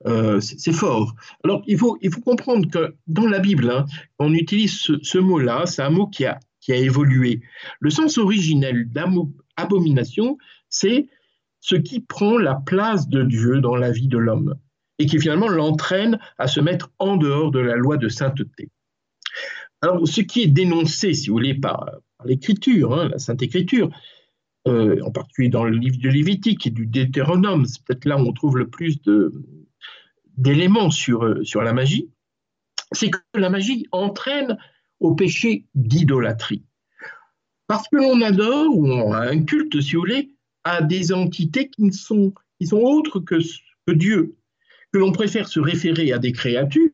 [0.07, 1.15] euh, c'est fort.
[1.45, 3.85] Alors il faut, il faut comprendre que dans la Bible, hein,
[4.19, 7.41] on utilise ce, mot-là, c'est un mot qui a, qui a évolué.
[7.81, 10.39] Le sens originel d'abomination,
[10.69, 11.09] c'est
[11.61, 14.57] ce qui prend la place de Dieu dans la vie de l'homme
[14.99, 18.71] et qui finalement l'entraîne à se mettre en dehors de la loi de sainteté.
[19.81, 21.91] Alors, ce qui est dénoncé, si vous voulez, par,
[22.25, 23.91] l'Écriture, hein, la Sainte Écriture,
[24.69, 28.21] euh, en particulier dans le livre de Lévitique et du Deutéronome, c'est peut-être là où
[28.21, 28.99] on trouve le plus
[30.37, 32.11] d'éléments sur, euh, sur la magie,
[32.93, 34.57] c'est que la magie entraîne
[35.01, 36.63] au péché d'idolâtrie.
[37.67, 41.69] Parce que l'on adore, ou on a un culte, si vous voulez, à des entités
[41.69, 42.33] qui, sont,
[42.71, 43.37] autres que,
[43.87, 44.37] que Dieu,
[44.93, 46.91] que l'on préfère se référer à des créatures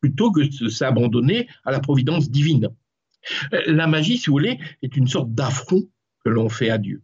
[0.00, 2.68] plutôt que de s'abandonner à la providence divine.
[3.52, 5.84] Euh, la magie, si vous voulez, est une sorte d'affront
[6.24, 7.02] que l'on fait à Dieu.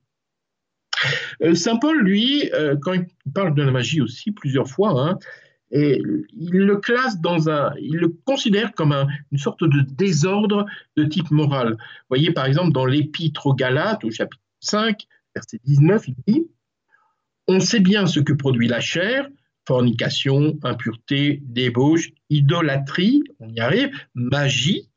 [1.43, 5.19] Euh, Saint Paul, lui, euh, quand il parle de la magie aussi plusieurs fois, hein,
[5.71, 6.03] et
[6.33, 8.93] il le classe dans un, il le considère comme
[9.31, 11.73] une sorte de désordre de type moral.
[11.75, 16.47] Vous voyez par exemple dans l'Épître aux Galates, au chapitre 5, verset 19, il dit
[17.47, 19.29] On sait bien ce que produit la chair,
[19.67, 24.91] fornication, impureté, débauche, idolâtrie, on y arrive, magie,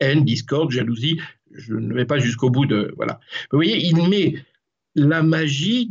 [0.00, 1.18] haine, discorde, jalousie.
[1.56, 2.92] Je ne vais pas jusqu'au bout de.
[2.96, 3.20] Voilà.
[3.50, 4.34] Vous voyez, il met
[4.94, 5.90] la magie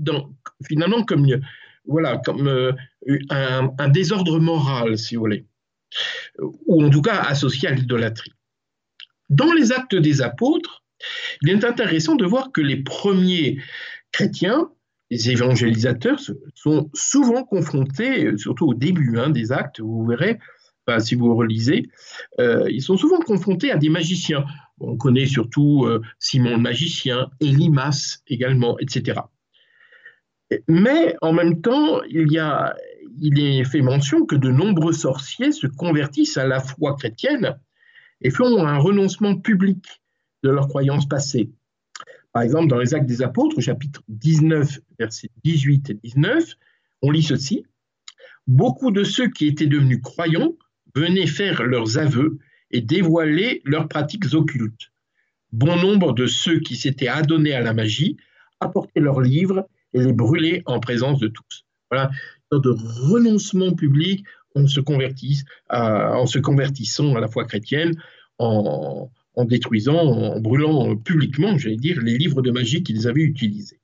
[0.67, 1.27] finalement comme,
[1.85, 2.71] voilà, comme euh,
[3.29, 5.45] un, un, désordre moral, si vous voulez,
[6.39, 8.33] ou en tout cas associé à l'idolâtrie.
[9.29, 10.83] Dans les actes des apôtres,
[11.41, 13.59] il est intéressant de voir que les premiers
[14.11, 14.69] chrétiens
[15.11, 16.19] les évangélisateurs
[16.55, 20.39] sont souvent confrontés, surtout au début hein, des actes, vous verrez,
[20.99, 21.89] si vous relisez,
[22.39, 24.45] euh, ils sont souvent confrontés à des magiciens.
[24.79, 29.21] On connaît surtout euh, Simon le magicien, Elimas également, etc.
[30.67, 36.45] Mais en même temps, il, est fait mention que de nombreux sorciers se convertissent à
[36.45, 37.57] la foi chrétienne
[38.21, 39.85] et font un renoncement public
[40.43, 41.51] de leurs croyances passées.
[42.31, 46.53] Par exemple, dans les Actes des Apôtres, chapitre 19, versets 18 et 19,
[47.01, 47.65] on lit ceci.
[48.45, 50.53] Beaucoup de ceux qui étaient devenus croyants
[50.93, 52.37] venaient faire leurs aveux
[52.75, 54.91] et dévoiler leurs pratiques occultes.
[55.53, 58.17] Bon nombre de ceux qui s'étaient adonnés à la magie
[58.59, 61.65] apportaient leurs livres et les brûlaient en présence de tous.
[61.89, 62.11] Voilà,
[62.51, 62.75] de
[63.09, 67.93] renoncement public, on se convertisse, en se convertissant à la foi chrétienne,
[68.39, 73.79] en, en détruisant, en brûlant publiquement, j'allais dire, les livres de magie qu'ils avaient utilisés.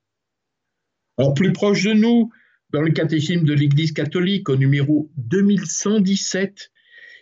[1.17, 2.29] Alors, plus proche de nous,
[2.71, 6.71] dans le catéchisme de l'Église catholique, au numéro 2117,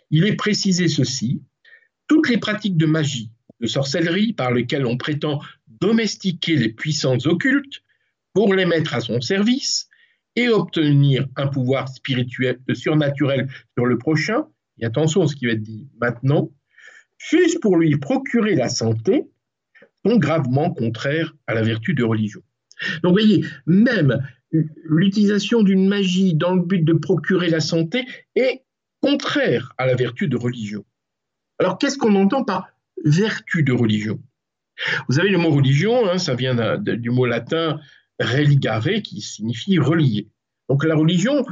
[0.10, 1.44] il est précisé ceci
[2.10, 5.40] toutes les pratiques de magie, de sorcellerie par lesquelles on prétend
[5.80, 7.84] domestiquer les puissances occultes
[8.34, 9.88] pour les mettre à son service
[10.36, 14.48] et obtenir un pouvoir spirituel, surnaturel sur le prochain,
[14.80, 16.52] et attention à ce qui va être dit maintenant,
[17.18, 19.28] fût-ce pour lui procurer la santé,
[20.06, 22.42] sont gravement contraires à la vertu de religion.
[23.04, 28.64] Donc, vous voyez, même l'utilisation d'une magie dans le but de procurer la santé est
[29.02, 30.86] contraire à la vertu de religion.
[31.60, 32.70] Alors, qu'est-ce qu'on entend par
[33.06, 34.20] vertu de religion?
[35.08, 37.80] Vous savez, le mot religion, hein, ça vient du mot latin
[38.20, 40.30] religare, qui signifie relier.
[40.70, 41.46] Donc, la religion,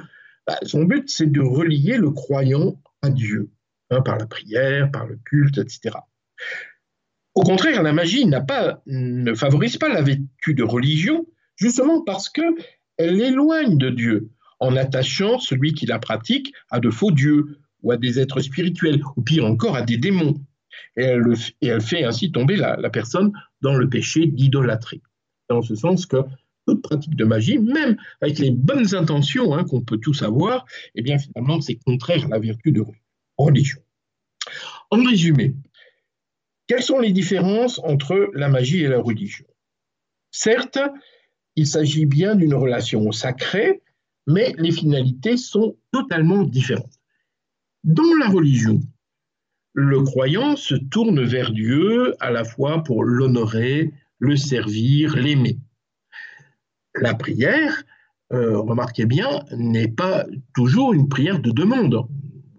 [0.45, 3.51] bah, son but, c'est de relier le croyant à Dieu.
[3.89, 5.95] Hein, par la prière, par le culte, etc.
[7.35, 12.55] Au contraire, la magie pas, ne favorise pas la vertu de religion, justement parce qu'elle
[12.97, 17.97] l'éloigne de Dieu, en attachant celui qui la pratique à de faux dieux ou à
[17.97, 20.35] des êtres spirituels, ou pire encore à des démons.
[20.95, 21.03] Et
[21.61, 25.01] elle, fait ainsi tomber la, personne dans le péché d'idolâtrie.
[25.49, 26.17] Dans ce sens que
[26.67, 31.01] toute pratique de magie, même avec les bonnes intentions hein, qu'on peut tous avoir, eh
[31.01, 33.01] bien finalement c'est contraire à la vertu de religion
[33.37, 33.81] religion.
[34.89, 35.55] En résumé,
[36.67, 39.45] quelles sont les différences entre la magie et la religion?
[40.31, 40.79] Certes,
[41.55, 43.81] il s'agit bien d'une relation sacrée,
[44.27, 46.96] mais les finalités sont totalement différentes.
[47.87, 48.81] Dans la religion,
[49.71, 55.57] le croyant se tourne vers Dieu à la fois pour l'honorer, le servir, l'aimer.
[56.95, 57.83] La prière,
[58.33, 62.05] euh, remarquez bien, n'est pas toujours une prière de demande.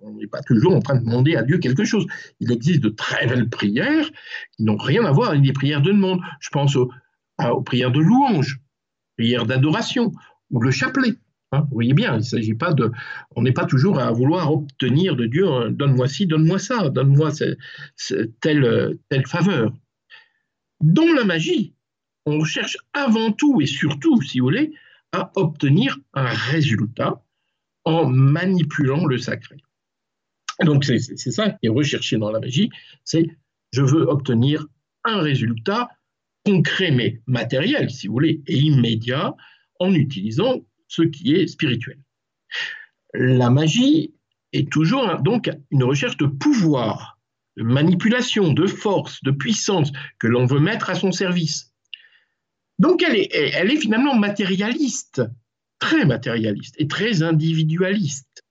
[0.01, 2.07] On n'est pas toujours en train de demander à Dieu quelque chose.
[2.41, 4.11] Il existe de très belles prières
[4.57, 6.23] qui n'ont rien à voir avec des prières de demande.
[6.41, 6.91] Je pense aux,
[7.67, 8.63] prières de louange,
[9.19, 10.11] prières d'adoration
[10.51, 11.17] ou le chapelet.
[11.53, 12.91] Hein, vous voyez bien, il s'agit pas de,
[13.35, 17.31] on n'est pas toujours à vouloir obtenir de Dieu, hein, donne-moi ci, donne-moi ça, donne-moi
[18.41, 19.73] telle, telle faveur.
[20.81, 21.75] Dans la magie,
[22.27, 24.75] on cherche avant tout et surtout, si vous voulez,
[25.13, 27.23] à obtenir un résultat
[27.85, 29.57] en manipulant le sacré.
[30.63, 32.69] Donc c'est ça qui est recherché dans la magie,
[33.05, 33.27] c'est
[33.73, 34.67] je veux obtenir
[35.05, 35.89] un résultat
[36.45, 39.35] concret mais matériel, si vous voulez, et immédiat
[39.81, 41.99] en utilisant ce qui est spirituel.
[43.15, 44.15] La magie
[44.53, 47.19] est toujours donc une recherche de pouvoir,
[47.57, 51.73] de manipulation, de force, de puissance que l'on veut mettre à son service.
[52.79, 55.23] Donc elle est, finalement matérialiste,
[55.79, 58.45] très matérialiste et très individualiste.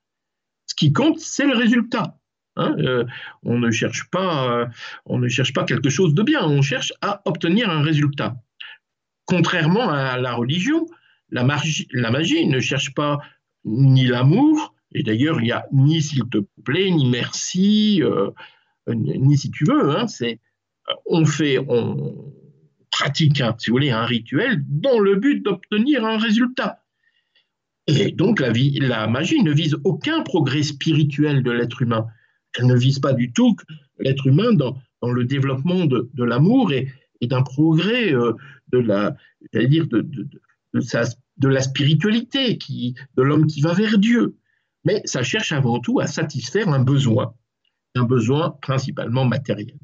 [0.66, 2.18] Ce qui compte, c'est le résultat.
[2.58, 2.76] Hein.
[2.80, 3.06] Euh,
[3.44, 4.66] on, ne cherche pas, euh,
[5.06, 8.36] on ne cherche pas quelque chose de bien, on cherche à obtenir un résultat.
[9.26, 10.88] Contrairement à la religion,
[11.30, 13.20] la magie, ne cherche pas
[13.66, 18.32] ni l'amour, et d'ailleurs, il n'y a ni s'il te plaît, ni merci, euh,
[18.88, 19.92] ni si tu veux.
[19.92, 20.40] Hein, c'est,
[21.06, 22.34] on fait, on
[22.92, 26.84] pratique, si vous voulez, un rituel dans le but d'obtenir un résultat.
[27.88, 32.08] Et donc, la, magie ne vise aucun progrès spirituel de l'être humain.
[32.58, 33.56] Elle ne vise pas du tout
[34.00, 36.88] l'être humain dans, le développement de, l'amour et,
[37.22, 38.34] d'un progrès euh,
[38.72, 39.16] de la,
[39.54, 40.06] dire, de,
[40.74, 42.58] de, la spiritualité,
[43.16, 44.38] de l'homme qui va vers Dieu.
[44.84, 47.34] Mais ça cherche avant tout à satisfaire un besoin,
[47.96, 49.78] un besoin principalement matériel.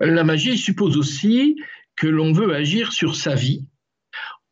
[0.00, 1.56] La magie suppose aussi
[1.96, 3.66] que l'on veut agir sur sa vie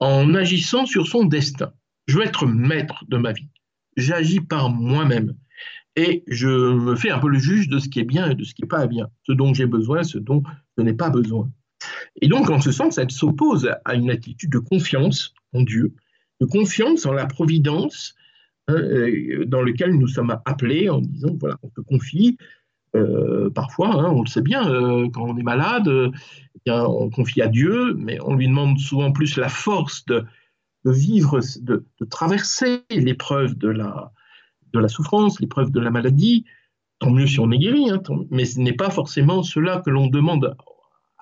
[0.00, 1.72] en agissant sur son destin.
[2.06, 3.48] Je veux être maître de ma vie.
[3.96, 5.34] J'agis par moi-même
[5.96, 8.44] et je me fais un peu le juge de ce qui est bien et de
[8.44, 10.42] ce qui n'est pas bien, ce dont j'ai besoin, ce dont
[10.76, 11.50] je n'ai pas besoin.
[12.20, 15.94] Et donc, en ce sens, elle s'oppose à une attitude de confiance en Dieu,
[16.40, 18.14] de confiance en la providence
[18.68, 22.36] hein, euh, dans laquelle nous sommes appelés en disant, voilà, on se confie.
[22.96, 25.90] Euh, parfois, hein, on le sait bien, euh, quand on est malade,
[26.66, 30.24] eh on confie à Dieu, mais on lui demande souvent plus la force de,
[30.84, 34.12] vivre, de, traverser l'épreuve de la,
[34.72, 36.44] de la souffrance, l'épreuve de la maladie.
[37.00, 40.06] Tant mieux si on est guéri, hein, mais ce n'est pas forcément cela que l'on
[40.06, 40.56] demande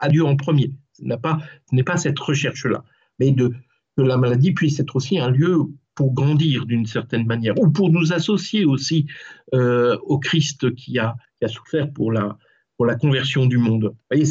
[0.03, 0.73] à Dieu en premier.
[0.93, 1.39] Ce n'est pas,
[1.87, 2.85] pas cette recherche-là.
[3.19, 3.53] Mais de,
[3.97, 5.59] que la maladie puisse être aussi un lieu
[5.95, 9.07] pour grandir d'une certaine manière, ou pour nous associer aussi
[9.55, 11.17] euh, au Christ qui a,
[11.49, 12.39] souffert pour la,
[12.77, 13.85] pour la conversion du monde.
[13.85, 14.27] Vous voyez,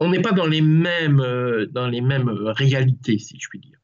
[0.00, 3.78] on n'est pas dans les, mêmes, euh, dans les mêmes réalités, si je puis dire.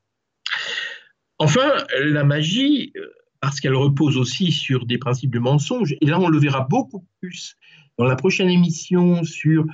[1.39, 3.07] Enfin, la magie, euh,
[3.41, 7.07] parce qu'elle repose aussi sur des principes de mensonge, et là on le verra beaucoup
[7.21, 7.57] plus
[7.99, 9.65] dans la prochaine émission sur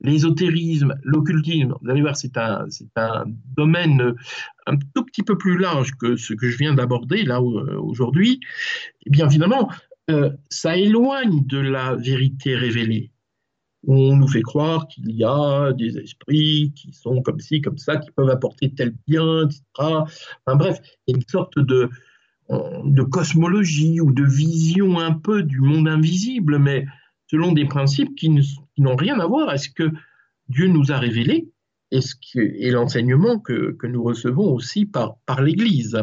[0.00, 2.66] l'ésotérisme, l'occultisme, vous allez voir, c'est un,
[3.56, 4.14] domaine
[4.66, 8.40] un tout petit peu plus large que ce que je viens d'aborder là euh, aujourd'hui.
[9.06, 9.70] Eh bien finalement,
[10.10, 13.10] euh, ça éloigne de la vérité révélée.
[13.86, 17.96] On nous fait croire qu'il y a des esprits qui sont comme ci, comme ça,
[17.96, 19.62] qui peuvent apporter tel bien, etc.
[19.78, 21.88] Enfin bref, il y a une sorte de,
[22.84, 26.86] de cosmologie ou de vision un peu du monde invisible, mais
[27.30, 28.28] selon des principes qui
[28.78, 29.92] n'ont rien à voir avec ce que
[30.48, 31.48] Dieu nous a révélé
[31.92, 32.14] et, ce
[32.72, 36.02] l'enseignement que, nous recevons aussi par, par l'Église.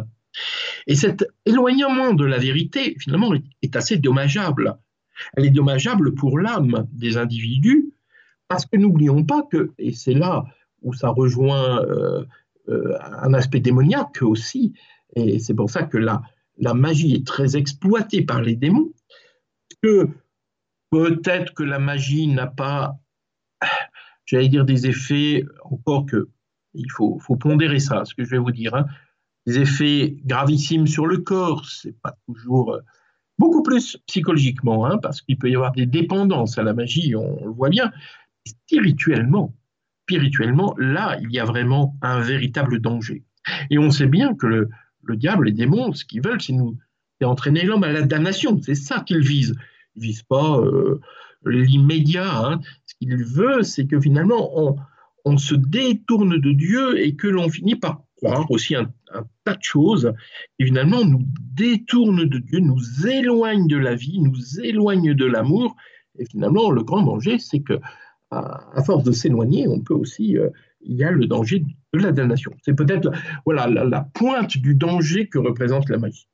[0.85, 4.77] Et cet éloignement de la vérité, finalement, est, assez dommageable.
[5.35, 7.91] Elle est dommageable pour l'âme des individus,
[8.47, 10.45] parce que n'oublions pas que, et c'est là
[10.81, 12.23] où ça rejoint euh,
[12.69, 14.73] euh, un aspect démoniaque aussi,
[15.15, 16.21] et c'est pour ça que la,
[16.57, 18.93] la magie est très exploitée par les démons,
[19.81, 20.09] que
[20.89, 22.97] Peut-être que la magie n'a pas,
[24.25, 26.29] j'allais dire, des effets, encore que
[26.73, 28.85] il faut, pondérer ça, ce que je vais vous dire, hein.
[29.45, 32.81] des effets gravissimes sur le corps, c'est pas toujours euh,
[33.39, 37.45] beaucoup plus psychologiquement, hein, parce qu'il peut y avoir des dépendances à la magie, on,
[37.45, 37.91] le voit bien,
[38.45, 39.55] spirituellement,
[40.03, 43.23] spirituellement, là, il y a vraiment un véritable danger.
[43.69, 44.69] Et on sait bien que le,
[45.03, 46.77] le diable, les démons, ce qu'ils veulent, c'est nous,
[47.23, 48.61] entraîner l'homme à la damnation.
[48.61, 49.55] C'est ça qu'ils visent
[49.97, 50.99] ne vise pas euh,
[51.45, 52.45] l'immédiat.
[52.45, 52.59] Hein.
[52.85, 54.75] Ce qu'il veut, c'est que finalement,
[55.25, 58.89] on, se détourne de Dieu et que l'on finit par croire aussi un,
[59.43, 60.13] tas de choses
[60.57, 61.21] qui finalement nous
[61.53, 65.75] détournent de Dieu, nous éloignent de la vie, nous éloignent de l'amour.
[66.17, 67.73] Et finalement, le grand danger, c'est que
[68.31, 70.49] à, force de s'éloigner, on peut aussi, euh,
[70.81, 71.59] il y a le danger
[71.93, 72.51] de la damnation.
[72.63, 73.11] C'est peut-être
[73.45, 76.27] voilà la, pointe du danger que représente la magie.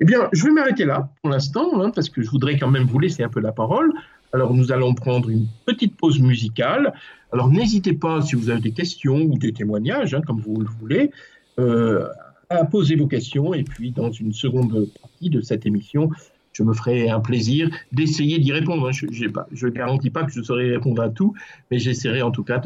[0.00, 2.84] Eh bien, je vais m'arrêter là pour l'instant, hein, parce que je voudrais quand même
[2.84, 3.92] vous laisser un peu la parole.
[4.32, 6.92] Alors, nous allons prendre une petite pause musicale.
[7.32, 10.68] Alors, n'hésitez pas, si vous avez des questions ou des témoignages, hein, comme vous le
[10.80, 11.10] voulez,
[11.58, 12.06] euh,
[12.50, 13.54] à poser vos questions.
[13.54, 16.10] Et puis, dans une seconde partie de cette émission,
[16.52, 18.90] je me ferai un plaisir d'essayer d'y répondre.
[18.92, 21.32] Je ne garantis pas que je saurai répondre à tout,
[21.70, 22.60] mais j'essaierai en tout cas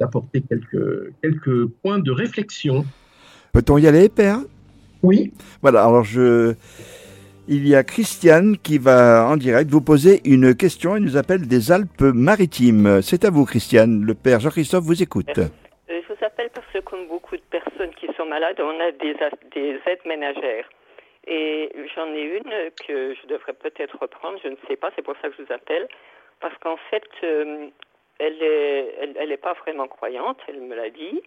[0.00, 0.42] d'apporter
[1.22, 2.84] quelques points de réflexion.
[3.52, 4.40] Peut-on y aller, Père?
[5.02, 5.32] Oui.
[5.62, 6.54] Voilà, alors je
[7.48, 10.96] il y a Christiane qui va en direct vous poser une question.
[10.96, 13.00] Elle nous appelle des Alpes-Maritimes.
[13.02, 14.02] C'est à vous, Christiane.
[14.04, 15.38] Le père Jean-Christophe vous écoute.
[15.38, 15.46] Euh,
[15.88, 19.14] je vous appelle parce que, comme beaucoup de personnes qui sont malades, on a des,
[19.54, 20.68] des aides ménagères.
[21.28, 25.14] Et j'en ai une que je devrais peut-être reprendre, je ne sais pas, c'est pour
[25.22, 25.86] ça que je vous appelle.
[26.40, 27.68] Parce qu'en fait, euh,
[28.18, 31.22] elle n'est elle, est pas vraiment croyante, elle me l'a dit.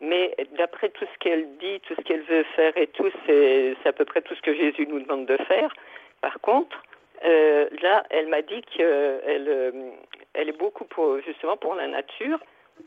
[0.00, 3.92] Mais d'après tout ce qu'elle dit, tout ce qu'elle veut faire et tout, c'est à
[3.92, 5.74] peu près tout ce que Jésus nous demande de faire.
[6.20, 6.82] Par contre,
[7.24, 9.90] euh, là, elle m'a dit qu'elle euh,
[10.34, 12.38] elle est beaucoup pour, justement pour la nature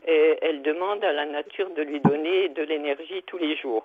[0.06, 3.84] et elle demande à la nature de lui donner de l'énergie tous les jours.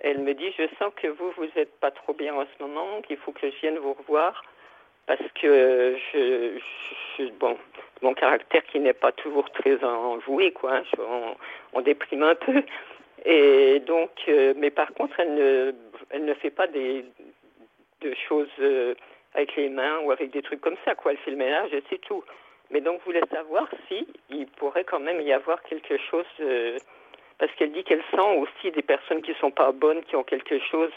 [0.00, 3.02] Elle me dit, je sens que vous, vous n'êtes pas trop bien en ce moment,
[3.02, 4.44] qu'il faut que je vienne vous revoir
[5.08, 7.56] parce que je, bon,
[8.02, 10.76] mon caractère qui n'est pas toujours très enjoué, quoi.
[10.76, 11.34] Hein,
[11.82, 12.62] déprime un peu.
[13.24, 15.72] Et donc, euh, mais par contre, elle ne,
[16.10, 17.04] elle ne fait pas des
[18.00, 18.94] de choses euh,
[19.34, 21.12] avec les mains ou avec des trucs comme ça, quoi.
[21.12, 22.22] Elle fait le ménage et c'est tout.
[22.70, 26.78] Mais donc, je voulais savoir si il pourrait quand même y avoir quelque chose, euh,
[27.38, 30.58] parce qu'elle dit qu'elle sent aussi des personnes qui sont pas bonnes, qui ont quelque
[30.70, 30.92] chose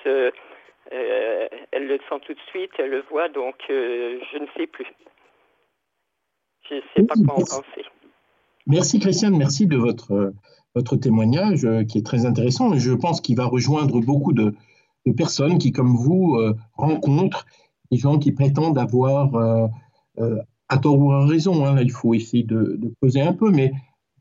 [0.92, 4.88] elle le sent tout de suite, elle le voit, donc je ne sais plus.
[6.70, 7.86] Je ne sais pas quoi en penser.
[8.68, 10.34] Merci Christiane, merci de votre,
[10.76, 14.56] votre témoignage euh, qui est très intéressant et je pense qu'il va rejoindre beaucoup de,
[15.18, 16.38] personnes qui, comme vous,
[16.76, 17.48] rencontrent
[17.92, 19.36] des gens qui prétendent avoir,
[20.70, 23.72] à tort ou à raison, hein, il faut essayer de, de poser un peu, mais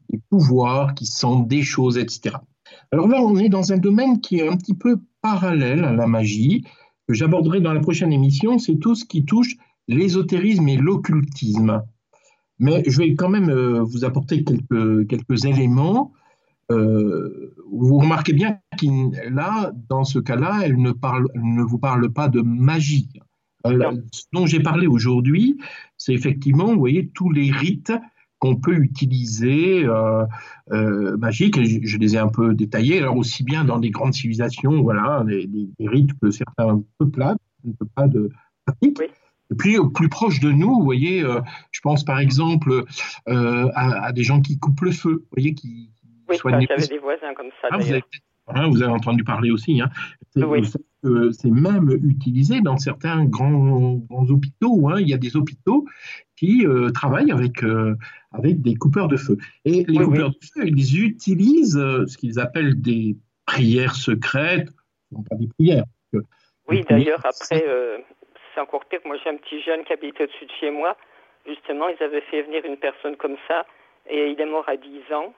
[0.08, 2.36] des pouvoirs qui sentent des choses, etc.
[2.92, 6.06] Alors là, on est dans un domaine qui est un petit peu parallèle à la
[6.06, 6.64] magie,
[7.06, 9.56] que j'aborderai dans la prochaine émission, c'est tout ce qui touche
[9.88, 11.82] l'ésotérisme et l'occultisme.
[12.58, 16.12] Mais je vais quand même euh, vous apporter quelques éléments.
[16.70, 22.10] Euh, vous remarquez bien que là, dans ce cas-là, elle ne, parle, ne vous parle
[22.10, 23.08] pas de magie.
[23.66, 25.58] Euh, ce dont j'ai parlé aujourd'hui,
[25.96, 27.92] c'est effectivement, vous voyez, tous les rites
[28.38, 30.24] qu'on peut utiliser euh,
[30.72, 31.62] euh, magiques.
[31.62, 32.98] Je, les ai un peu détaillés.
[32.98, 37.38] Alors aussi bien dans des grandes civilisations, voilà, des, rites que certains peuplades,
[37.94, 38.30] pas de
[38.64, 38.98] pratique.
[39.52, 42.84] Et puis au plus proche de nous, vous voyez, euh, je pense par exemple
[43.26, 45.90] à, des gens qui coupent le feu, vous voyez, qui,
[46.30, 47.68] oui, j'avais des voisins comme ça.
[47.70, 48.02] Ah, vous, avez,
[48.48, 49.80] hein, vous, avez, entendu parler aussi.
[49.80, 49.90] Hein.
[51.32, 54.88] C'est même utilisé dans certains grands, grands hôpitaux.
[54.88, 55.00] Hein.
[55.00, 55.86] Il y a des hôpitaux
[56.36, 56.64] qui
[56.94, 57.62] travaillent avec
[58.32, 59.36] avec des coupeurs de feu.
[59.64, 63.16] Et les coupeurs de feu, ils utilisent euh, ce qu'ils appellent des
[63.46, 64.68] prières secrètes,
[65.10, 65.84] non pas des prières.
[66.68, 67.98] Oui, d'ailleurs, après, euh,
[68.54, 69.00] c'est encore pire.
[69.04, 70.96] Moi, j'ai un petit jeune qui habite au-dessus de chez moi.
[71.46, 73.66] Justement, ils avaient fait venir une personne comme ça,
[74.08, 75.34] et il est mort à 10 ans.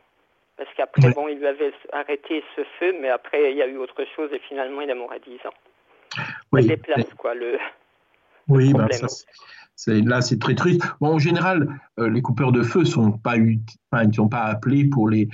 [0.57, 3.79] Parce qu'après, bon, il lui avait arrêté ce feu, mais après, il y a eu
[3.79, 6.23] autre chose, et finalement, il est mort à 10 ans.
[6.53, 6.63] Oui.
[6.63, 7.59] Ça déplace, quoi, le,
[8.49, 9.09] oui, ben, problème.
[9.75, 10.83] ça, là, c'est très triste.
[11.01, 15.29] en général, euh, les coupeurs de feu sont pas ne sont pas appelés pour les,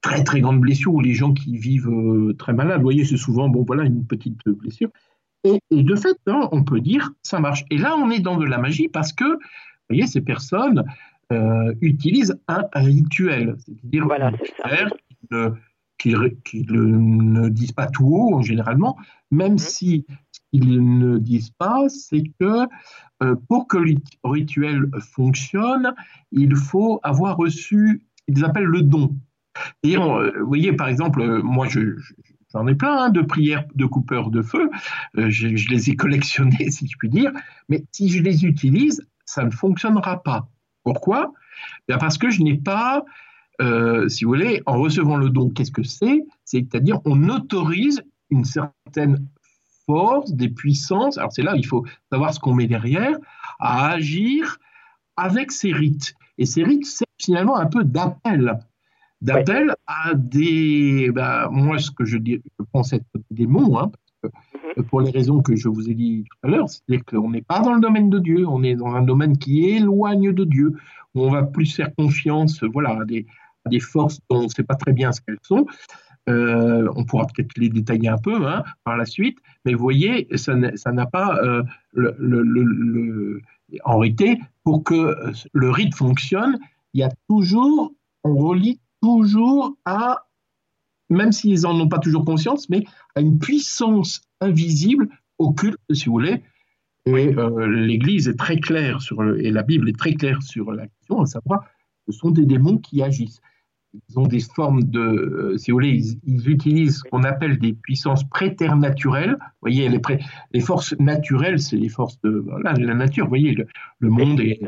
[0.00, 2.78] très très grandes blessures ou les gens qui vivent euh, très malades.
[2.78, 4.90] Vous voyez, c'est souvent bon, voilà, une petite blessure.
[5.44, 7.64] Et, de fait, hein, on peut dire ça marche.
[7.70, 9.38] Et là, on est dans de la magie parce que, vous
[9.90, 10.84] voyez, ces personnes
[11.32, 14.32] euh, utilisent un rituel, c'est-à-dire voilà,
[15.98, 18.96] qu'ils ne disent pas tout haut, généralement,
[19.30, 19.58] même mmh.
[19.58, 20.06] si
[20.52, 22.66] ils ne disent pas, c'est que
[23.22, 25.94] euh, pour que le rituel fonctionne,
[26.32, 29.16] il faut avoir reçu ce qu'ils appellent le don.
[29.82, 33.86] Et euh, vous voyez, par exemple, euh, moi, j'en ai plein hein, de prières de
[33.86, 34.70] coupeurs de feu.
[35.14, 37.32] je, les ai collectionnées, si je puis dire.
[37.68, 40.48] Mais si je les utilise, ça ne fonctionnera pas.
[40.86, 41.32] Pourquoi?
[41.88, 43.04] Bien Parce que je n'ai pas,
[44.08, 46.24] si vous voulez, en recevant le don, qu'est-ce que c'est?
[46.44, 49.26] C'est-à-dire, on autorise une certaine
[49.86, 53.16] forces, des puissances, alors c'est là, il faut savoir ce qu'on met derrière,
[53.58, 54.58] à agir
[55.16, 56.14] avec ces rites.
[56.38, 58.58] Et ces rites servent finalement un peu d'appel.
[59.22, 61.10] D'appel à des.
[61.10, 63.90] Bah, moi, ce que je, dis, je pense être des démons, hein.
[64.82, 67.60] Pour les raisons que je vous ai dit tout à l'heure, c'est-à-dire qu'on n'est pas
[67.60, 70.74] dans le domaine de Dieu, on est dans un domaine qui éloigne de Dieu,
[71.14, 74.74] où on va plus faire confiance voilà, à, des, forces dont on ne sait pas
[74.74, 75.66] très bien ce qu'elles sont.
[76.28, 80.28] Euh, on pourra peut-être les détailler un peu hein, par la suite, mais vous voyez,
[80.36, 81.62] ça n'a pas euh,
[81.92, 83.40] le,
[83.84, 85.16] en réalité, pour que
[85.52, 86.58] le rite fonctionne,
[86.94, 87.92] il y a toujours,
[88.24, 90.26] on relie toujours à,
[91.08, 92.84] même s'ils n'en ont pas toujours conscience, mais
[93.14, 96.42] à une puissance invisible, occulte, si vous voulez.
[97.06, 100.88] Et euh, l'Église est très claire sur et la Bible est très claire sur la
[100.88, 101.64] question, à savoir,
[102.06, 103.40] ce sont des démons qui agissent
[104.08, 107.72] ils ont des formes de, euh, si vous voulez, ils, utilisent ce qu'on appelle des
[107.72, 109.36] puissances préternaturelles.
[109.40, 113.24] Vous voyez, les, forces naturelles, c'est les forces de la nature.
[113.24, 113.56] Vous voyez,
[113.98, 114.60] le, monde est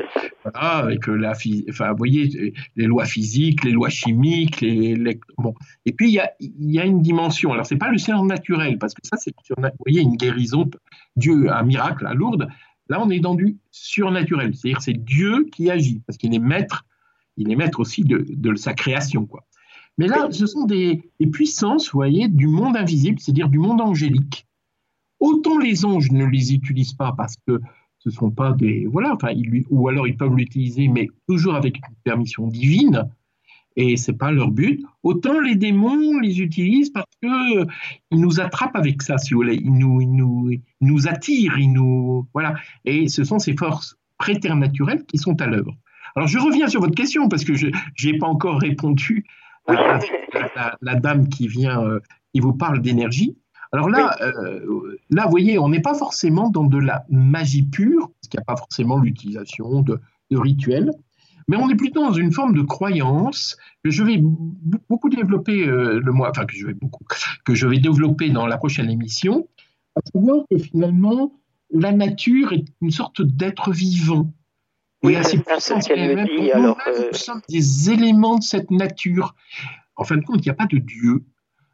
[0.43, 1.33] voilà, avec la,
[1.69, 5.53] enfin, vous voyez, les lois physiques, les lois chimiques, les, bon.
[5.85, 7.53] Et puis il y a, une dimension.
[7.53, 10.69] Alors c'est pas le surnaturel parce que ça, c'est, vous voyez, une guérison,
[11.15, 12.47] Dieu, un miracle à Lourdes.
[12.89, 16.85] Là, on est dans du surnaturel, c'est-à-dire c'est Dieu qui agit parce qu'il est maître
[17.39, 19.25] il est maître aussi de, sa création.
[19.25, 19.45] Quoi.
[19.97, 24.45] Mais là, ce sont des, puissances, vous voyez, du monde invisible, c'est-à-dire du monde angélique.
[25.19, 27.59] Autant les anges ne les utilisent pas parce que
[27.97, 28.85] ce ne sont pas des...
[28.85, 29.33] Voilà, enfin,
[29.69, 33.09] ou alors ils peuvent l'utiliser, mais toujours avec une permission divine,
[33.75, 34.83] et ce n'est pas leur but.
[35.03, 37.65] Autant les démons les utilisent parce qu'ils
[38.11, 39.55] nous attrapent avec ça, si vous voulez.
[39.55, 42.27] Ils nous, ils nous, ils nous attirent, ils nous...
[42.33, 42.55] Voilà.
[42.85, 45.75] Et ce sont ces forces préternaturelles qui sont à l'œuvre.
[46.19, 47.67] Alors je reviens sur votre question parce que je
[48.03, 49.23] n'ai pas encore répondu
[49.67, 50.01] à,
[50.81, 52.01] la, dame qui vient, euh,
[52.33, 53.37] qui vous parle d'énergie.
[53.71, 58.09] Alors là, euh, là, vous voyez, on n'est pas forcément dans de la magie pure,
[58.09, 60.91] parce qu'il n'y a pas forcément l'utilisation de, rituels,
[61.47, 63.55] mais on est plutôt dans une forme de croyance
[63.85, 67.05] que je vais beaucoup développer euh, le mois, enfin que je vais beaucoup,
[67.45, 69.47] que je vais développer dans la prochaine émission,
[69.95, 71.31] à savoir que finalement
[71.71, 74.33] la nature est une sorte d'être vivant
[75.03, 75.79] oui, puissant.
[75.79, 79.35] Dit, alors, euh, Nous sommes des éléments de cette nature.
[79.95, 81.23] En fin de compte, il n'y a pas de Dieu.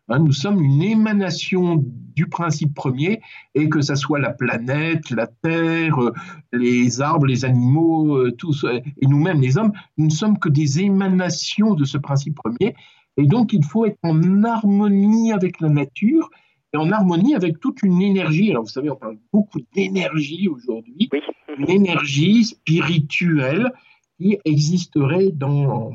[0.07, 0.19] Hein.
[0.19, 1.83] nous sommes une émanation
[2.15, 3.21] du principe premier,
[3.55, 6.13] et que ce soit la planète, la Terre, euh,
[6.53, 10.81] les arbres, les animaux, euh, tous, et nous-mêmes, les hommes, nous ne sommes que des
[10.81, 12.75] émanations de ce principe premier.
[13.17, 16.29] Et donc, il faut être en harmonie avec la nature
[16.75, 18.51] et en harmonie avec toute une énergie.
[18.51, 21.09] Alors, vous savez, on parle beaucoup d'énergie aujourd'hui.
[21.11, 21.19] Oui
[21.57, 23.71] une énergie spirituelle
[24.17, 25.91] qui existerait dans,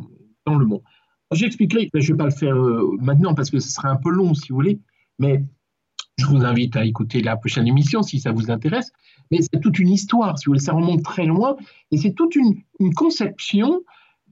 [0.46, 0.82] dans le monde.
[1.32, 4.10] J'expliquerai, je ne vais pas le faire euh, maintenant parce que ce serait un peu
[4.10, 4.80] long si vous voulez,
[5.18, 5.44] mais
[6.18, 8.90] je vous invite à écouter la prochaine émission si ça vous intéresse.
[9.30, 11.56] Mais c'est toute une histoire, si vous voulez, ça remonte très loin
[11.92, 13.82] et c'est toute une, une, conception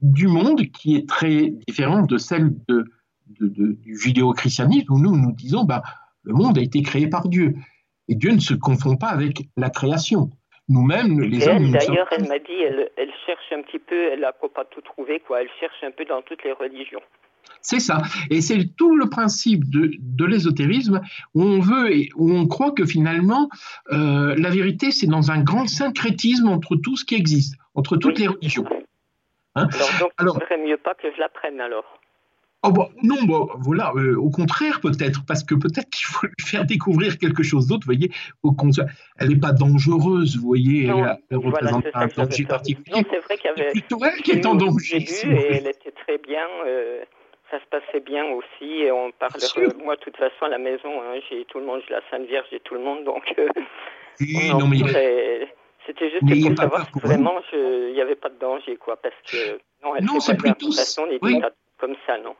[0.01, 2.85] du monde qui est très différente de celle de,
[3.39, 5.83] de, du judéo-christianisme où nous nous disons bah,
[6.23, 7.55] le monde a été créé par Dieu
[8.07, 10.29] et Dieu ne se confond pas avec la création
[10.69, 11.71] nous-mêmes, les hommes.
[11.71, 15.19] D'ailleurs, elle m'a dit, elle, elle, cherche un petit peu, elle n'a pas tout trouvé,
[15.19, 15.41] quoi.
[15.41, 17.01] Elle cherche un peu dans toutes les religions.
[17.61, 18.03] C'est ça.
[18.29, 21.01] Et c'est tout le principe de, de l'ésotérisme
[21.33, 23.49] où on veut et où on croit que finalement,
[23.91, 28.19] euh, la vérité, c'est dans un grand syncrétisme entre tout ce qui existe, entre toutes
[28.19, 28.65] les religions.
[29.55, 29.67] Hein?
[29.73, 31.99] Alors, donc, il ne faudrait mieux pas que je l'apprenne alors.
[32.61, 33.15] Oh non,
[33.59, 37.67] voilà, euh, au contraire peut-être, parce que peut-être qu'il faut lui faire découvrir quelque chose
[37.67, 38.11] d'autre, vous voyez,
[39.17, 43.05] elle n'est pas dangereuse, vous voyez, elle, représente un danger particulier.
[43.09, 43.71] C'est vrai qu'il y avait...
[43.71, 44.97] plutôt elle qui est en danger.
[44.97, 47.01] et elle était très bien, euh,
[47.49, 49.39] ça se passait bien aussi, et on parle,
[49.81, 52.27] moi de toute façon à la maison, hein, j'ai tout le monde, j'ai la Sainte
[52.27, 53.23] Vierge, j'ai tout le monde, donc...
[53.39, 53.47] Euh,
[54.19, 55.47] oui, non, mais...
[55.87, 59.59] C'était juste pour savoir si vraiment il n'y avait pas de danger, quoi, parce que...
[59.81, 60.67] Non, non c'est plutôt...
[61.21, 61.41] Oui
[61.79, 62.35] comme ça, non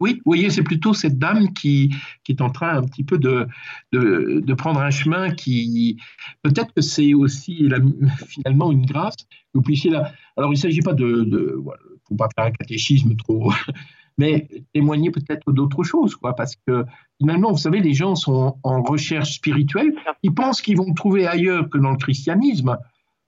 [0.00, 1.94] oui, vous voyez, c'est plutôt cette dame qui,
[2.28, 3.46] est en train un petit peu de,
[3.92, 5.98] de, de prendre un chemin qui.
[6.42, 7.68] Peut-être que c'est aussi
[8.26, 9.14] finalement une grâce
[9.54, 10.12] vous puissiez là.
[10.36, 11.24] Alors, il ne s'agit pas de.
[11.24, 11.62] ne
[12.08, 13.52] faut pas faire un catéchisme trop.
[14.18, 16.84] Mais témoigner peut-être d'autres choses, quoi, parce que
[17.20, 21.68] finalement, vous savez, les gens sont en recherche spirituelle, ils pensent qu'ils vont trouver ailleurs
[21.68, 22.78] que dans le christianisme,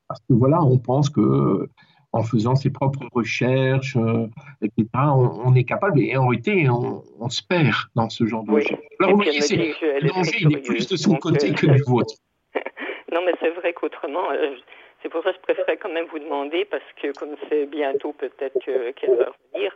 [0.06, 1.68] parce que voilà, on pense que
[2.16, 4.26] en faisant ses propres recherches, euh,
[4.62, 8.80] etc., on, est capable, et en réalité, on, se perd dans ce genre de recherche.
[9.00, 12.14] Alors, vous voyez, le danger, il est plus de son côté que du vôtre.
[13.12, 14.54] non, mais c'est vrai qu'autrement, euh,
[15.02, 18.12] c'est pour ça que je préférais quand même vous demander, parce que comme c'est bientôt
[18.12, 19.72] peut-être qu'elle va revenir,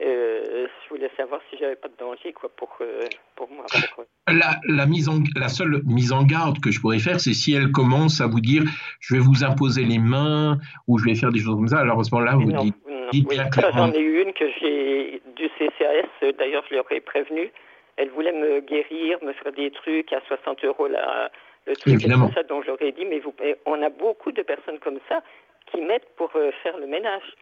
[0.00, 3.04] euh, je voulais savoir si j'avais pas de danger quoi pour euh,
[3.36, 3.64] pour moi.
[4.28, 7.52] La, la, mise en, la seule mise en garde que je pourrais faire, c'est si
[7.54, 8.62] elle commence à vous dire
[9.00, 11.78] je vais vous imposer les mains ou je vais faire des choses comme ça.
[11.78, 12.76] Alors à ce moment-là, vous dites
[13.12, 17.50] j'en ai eu une que j'ai du CCAS, d'ailleurs je leur ai prévenu.
[17.96, 21.32] Elle voulait me guérir, me faire des trucs à 60 euros la,
[21.68, 22.30] le truc Évidemment.
[22.32, 23.34] ça dont j'aurais dit, mais vous,
[23.66, 25.22] on a beaucoup de personnes comme ça
[25.70, 27.34] qui mettent pour euh, faire le ménage.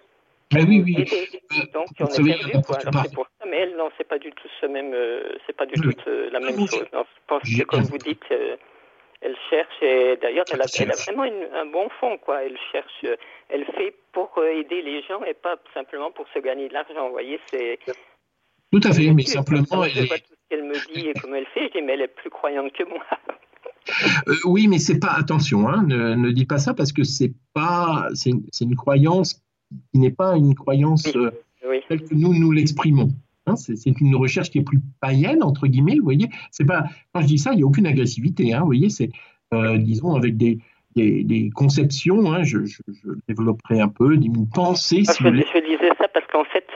[0.53, 0.97] Mais oui, oui.
[0.99, 2.79] Euh, donc on est perdu, quoi.
[2.79, 5.57] Alors c'est pour ça, mais elle, non, c'est pas du tout ce même, euh, c'est
[5.57, 5.91] pas du tout
[6.31, 6.87] la même chose.
[6.93, 8.25] Non, je pense que comme vous dites,
[9.23, 12.45] elle cherche, et d'ailleurs, elle, elle, a vraiment un bon fond, quoi.
[12.45, 13.05] Elle cherche,
[13.49, 17.07] elle fait pour aider les gens et pas simplement pour se gagner de l'argent.
[17.07, 17.79] Vous voyez, c'est.
[18.73, 19.85] Tout à fait, mais simplement.
[19.85, 20.09] Elle, est...
[20.09, 22.31] tout ce qu'elle me dit et comme elle fait, je dis, mais elle est plus
[22.31, 23.03] croyante que moi.
[24.29, 27.33] Euh, oui, mais c'est pas attention, hein, ne, ne dis pas ça parce que c'est
[27.55, 29.41] pas c'est une, croyance
[29.93, 31.31] qui n'est pas une croyance euh,
[31.89, 33.09] telle que nous nous l'exprimons.
[33.47, 35.97] Hein, c'est une recherche qui est plus païenne entre guillemets.
[35.99, 38.53] Vous voyez, c'est pas quand je dis ça, il n'y a aucune agressivité.
[38.53, 39.11] Hein, vous voyez, c'est
[39.55, 40.59] euh, disons avec des
[40.97, 42.33] des, des conceptions.
[42.33, 45.05] Hein, je, je, je, développerai un peu une pensée.
[45.05, 46.67] Si je, je, disais ça parce qu'en fait,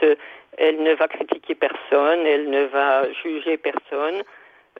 [0.57, 4.21] elle ne va critiquer personne, elle ne va juger personne.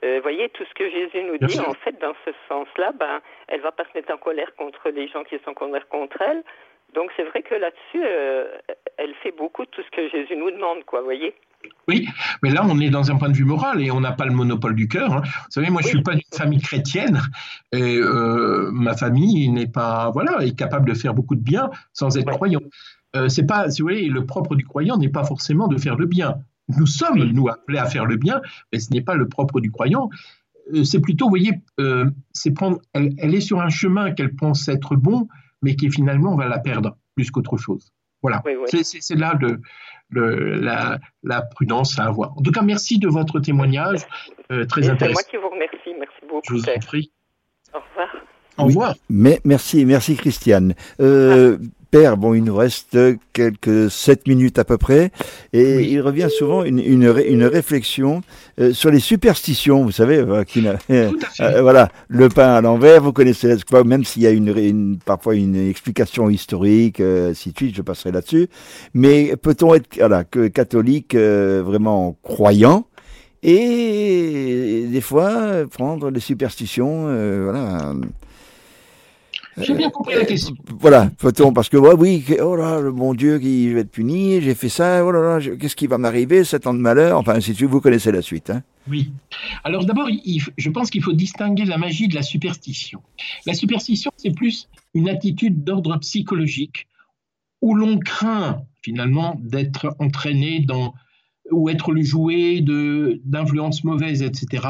[0.04, 3.60] Euh, voyez, tout ce que Jésus nous dit, en fait, dans ce sens-là, ben, elle
[3.60, 6.42] va pas se mettre en colère contre les gens qui sont en colère contre elle.
[6.94, 8.44] Donc c'est vrai que là-dessus, euh,
[8.98, 11.34] elle fait beaucoup de tout ce que Jésus nous demande, quoi, voyez.
[11.88, 12.08] Oui,
[12.42, 14.32] mais là, on est dans un point de vue moral et on n'a pas le
[14.32, 15.12] monopole du cœur.
[15.12, 15.22] Hein.
[15.24, 17.20] Vous savez, moi, je ne suis pas d'une famille chrétienne
[17.72, 22.16] et euh, ma famille n'est pas, voilà, est capable de faire beaucoup de bien sans
[22.18, 22.60] être croyant.
[23.16, 25.96] Euh, c'est pas, si vous voyez, le propre du croyant n'est pas forcément de faire
[25.96, 26.36] le bien.
[26.68, 28.40] Nous sommes, nous, appelés à faire le bien,
[28.72, 30.08] mais ce n'est pas le propre du croyant.
[30.72, 31.60] Euh, c'est plutôt, vous voyez,
[32.32, 35.28] c'est prendre, elle, elle, est sur un chemin qu'elle pense être bon,
[35.62, 37.92] mais qui finalement va la perdre plus qu'autre chose.
[38.22, 38.84] Voilà, oui, oui.
[38.84, 39.60] c'est là le,
[40.10, 42.36] le, la, la, prudence à avoir.
[42.38, 44.06] En tout cas, merci de votre témoignage,
[44.52, 45.20] euh, très intéressant.
[45.20, 46.42] C'est moi qui vous remercie, merci beaucoup.
[46.48, 47.10] Je vous en prie.
[47.74, 48.16] Au revoir.
[48.58, 48.94] Au revoir.
[49.10, 50.74] Mais, merci, merci Christiane.
[51.00, 51.81] Euh, ah.
[51.92, 52.96] Père, bon, il nous reste
[53.34, 55.12] quelques sept minutes à peu près,
[55.52, 55.88] et oui.
[55.90, 58.22] il revient souvent une, une, une réflexion
[58.58, 61.10] euh, sur les superstitions, vous savez, euh, qui, euh,
[61.60, 65.68] voilà, le pain à l'envers, vous connaissez, même s'il y a une, une, parfois une
[65.68, 67.02] explication historique,
[67.34, 68.48] si de suite, je passerai là-dessus,
[68.94, 72.86] mais peut-on être, voilà, que catholique vraiment croyant?
[73.42, 77.92] Et des fois, prendre les superstitions, voilà,
[79.58, 80.54] j'ai bien compris la question.
[80.80, 83.90] Voilà, peut-on, parce que ouais, oui, oh là, le bon Dieu qui je vais être
[83.90, 87.18] puni, j'ai fait ça, oh là là, qu'est-ce qui va m'arriver, sept ans de malheur,
[87.18, 88.50] enfin, si tu vous connaissez la suite.
[88.50, 88.62] Hein.
[88.88, 89.12] Oui.
[89.64, 90.08] Alors d'abord,
[90.56, 93.02] je pense qu'il faut distinguer la magie de la superstition.
[93.46, 96.88] La superstition, c'est plus une attitude d'ordre psychologique
[97.60, 100.94] où l'on craint finalement d'être entraîné dans
[101.50, 102.60] ou être le jouet
[103.24, 104.66] d'influences mauvaises, etc.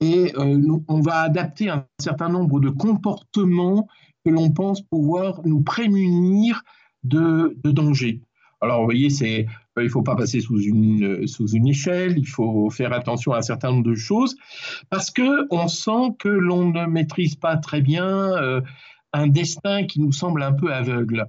[0.00, 3.86] Et euh, on va adapter un certain nombre de comportements
[4.24, 6.62] que l'on pense pouvoir nous prémunir
[7.04, 8.22] de, de dangers.
[8.62, 9.46] Alors, vous voyez, c'est,
[9.78, 13.38] il ne faut pas passer sous une, sous une échelle, il faut faire attention à
[13.38, 14.36] un certain nombre de choses,
[14.90, 18.60] parce qu'on sent que l'on ne maîtrise pas très bien euh,
[19.12, 21.26] un destin qui nous semble un peu aveugle.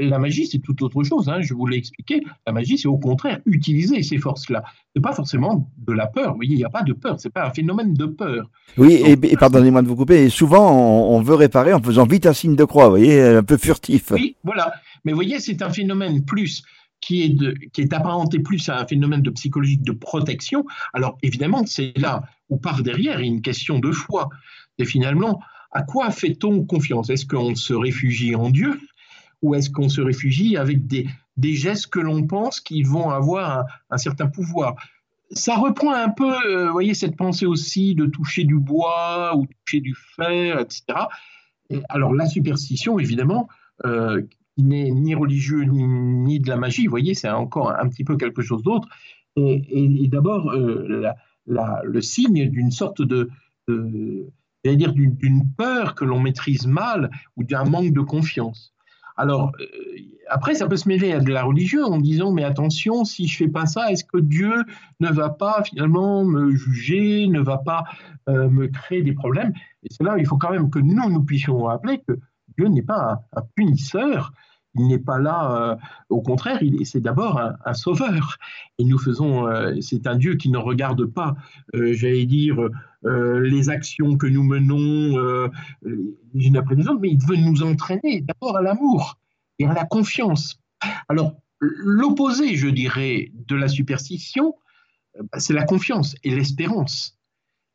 [0.00, 1.28] La magie, c'est tout autre chose.
[1.28, 2.22] Hein, je vous l'ai expliqué.
[2.46, 4.62] La magie, c'est au contraire utiliser ces forces-là.
[4.66, 6.30] Ce n'est pas forcément de la peur.
[6.30, 7.20] Vous voyez, il n'y a pas de peur.
[7.20, 8.48] Ce n'est pas un phénomène de peur.
[8.76, 10.24] Oui, Donc, et, et pardonnez-moi de vous couper.
[10.24, 12.84] Et souvent, on, on, veut réparer en faisant vite un signe de croix.
[12.84, 14.12] Vous voyez, un peu furtif.
[14.12, 14.72] Oui, voilà.
[15.04, 16.62] Mais vous voyez, c'est un phénomène plus
[17.04, 20.64] qui est, de, qui est apparenté plus à un phénomène de psychologique de protection.
[20.94, 24.30] Alors, évidemment, c'est là où par derrière, il y a une question de foi.
[24.78, 25.40] Et finalement,
[25.70, 27.10] à quoi fait-on confiance?
[27.10, 28.80] Est-ce qu'on se réfugie en Dieu?
[29.44, 33.58] Ou est-ce qu'on se réfugie avec des, des gestes que l'on pense qui vont avoir
[33.58, 34.74] un, un, certain pouvoir
[35.30, 39.80] Ça reprend un peu, euh, voyez, cette pensée aussi de toucher du bois ou toucher
[39.80, 40.84] du fer, etc.
[41.68, 43.48] Et alors la superstition, évidemment,
[43.84, 44.22] euh,
[44.56, 48.16] qui n'est ni religieux ni, de la magie, vous voyez, c'est encore un, petit peu
[48.16, 48.88] quelque chose d'autre.
[49.36, 51.12] Et, d'abord, euh,
[51.46, 53.28] le signe d'une sorte de,
[53.68, 54.26] de
[54.64, 58.73] c'est-à-dire d'une peur que l'on maîtrise mal ou d'un manque de confiance.
[59.16, 59.64] Alors, euh,
[60.28, 63.36] après, ça peut se mêler à de la religion en disant, mais attention, si je
[63.36, 64.52] fais pas ça, est-ce que Dieu
[65.00, 67.84] ne va pas finalement me juger, ne va pas
[68.28, 69.52] euh, me créer des problèmes?
[69.82, 72.18] Et c'est là, il faut quand même que nous, nous puissions rappeler que
[72.56, 74.32] Dieu n'est pas un, un, punisseur,
[74.76, 75.76] il n'est pas là, euh,
[76.08, 78.38] au contraire, c'est d'abord un, sauveur.
[78.78, 81.36] Et nous faisons, euh, c'est un Dieu qui ne regarde pas,
[81.74, 82.56] euh, j'allais dire,
[83.06, 85.18] les actions que nous menons
[85.82, 89.18] les unes après les mais il veut nous entraîner d'abord à l'amour
[89.58, 90.58] et à la confiance.
[91.10, 94.54] Alors, l'opposé, je dirais, de la superstition,
[95.18, 97.18] bah, c'est la confiance et l'espérance.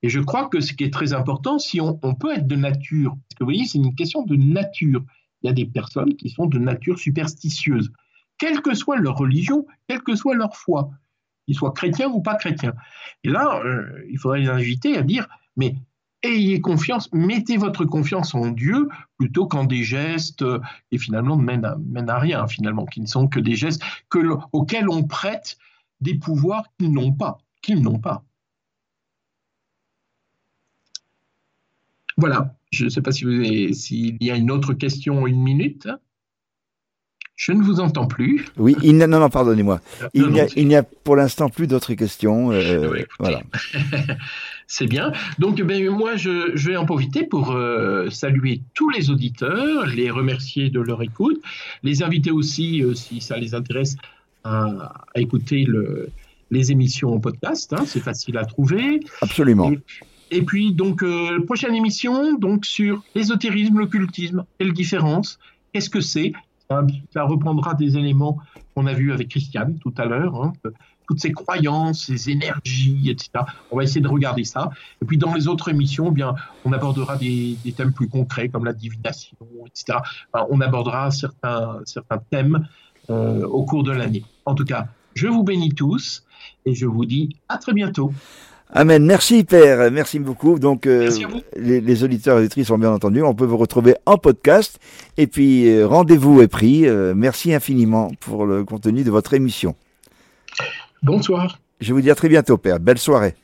[0.01, 3.11] Et je crois que ce qui est très important, si on peut être de nature,
[3.11, 5.03] parce que vous voyez, c'est une question de nature.
[5.41, 7.91] Il y a des personnes qui sont de nature superstitieuse,
[8.37, 10.91] quelle que soit leur religion, quelle que soit leur foi,
[11.45, 12.73] qu'ils soient chrétiens ou pas chrétiens.
[13.23, 15.75] Et là, euh, il faudrait les inviter à dire, mais
[16.23, 20.59] ayez confiance, mettez votre confiance en Dieu plutôt qu'en des gestes euh,
[20.91, 23.83] qui finalement ne mènent à, rien, finalement, qui ne sont que des gestes
[24.51, 25.57] auxquels on prête
[26.01, 28.23] des pouvoirs qu'ils n'ont pas.
[32.17, 35.87] Voilà, je ne sais pas s'il si y a une autre question, une minute.
[37.39, 38.45] Je ne vous entends plus.
[38.57, 39.79] Oui, il non, non, pardonnez-moi.
[40.01, 42.51] Ah, il n'y a, pour l'instant plus d'autres questions.
[42.51, 43.41] Euh, voilà.
[44.67, 45.13] C'est bien.
[45.39, 50.69] Donc, ben, moi, je, vais en profiter pour euh, saluer tous les auditeurs, les remercier
[50.69, 51.41] de leur écoute,
[51.81, 53.95] les inviter aussi, euh, si ça les intéresse,
[54.43, 56.09] à, écouter le,
[56.51, 57.71] les émissions en podcast.
[57.71, 58.99] Hein, c'est facile à trouver.
[59.21, 59.71] Absolument.
[59.71, 59.79] Et,
[60.45, 61.03] puis, donc,
[61.45, 64.45] prochaine émission donc sur l'ésotérisme, l'occultisme.
[64.57, 65.39] Quelle différence
[65.73, 66.33] Qu'est-ce que c'est?
[67.13, 68.37] Ça reprendra des éléments
[68.75, 70.53] qu'on a vus avec Christiane tout à l'heure, hein,
[71.07, 73.31] toutes ces croyances, ces énergies, etc.
[73.71, 74.69] On va essayer de regarder ça.
[75.01, 78.65] Et puis dans les autres émissions, eh bien, on abordera des, thèmes plus concrets comme
[78.65, 79.97] la divination, etc.
[80.51, 82.67] on abordera certains, certains thèmes
[83.09, 84.23] euh, au cours de l'année.
[84.45, 86.23] En tout cas, je vous bénis tous
[86.65, 88.13] et je vous dis à très bientôt.
[88.71, 89.03] Amen.
[89.03, 90.59] Merci Père, merci beaucoup.
[90.59, 91.09] Donc euh,
[91.55, 93.23] Les, auditeurs et auditrices ont bien entendu.
[93.23, 94.79] On peut vous retrouver en podcast.
[95.17, 96.87] Et puis euh, rendez-vous est pris.
[96.87, 99.75] Euh, merci infiniment pour le contenu de votre émission.
[101.01, 101.59] Bonsoir.
[101.81, 102.79] Je vous dis à très bientôt Père.
[102.79, 103.35] Belle soirée.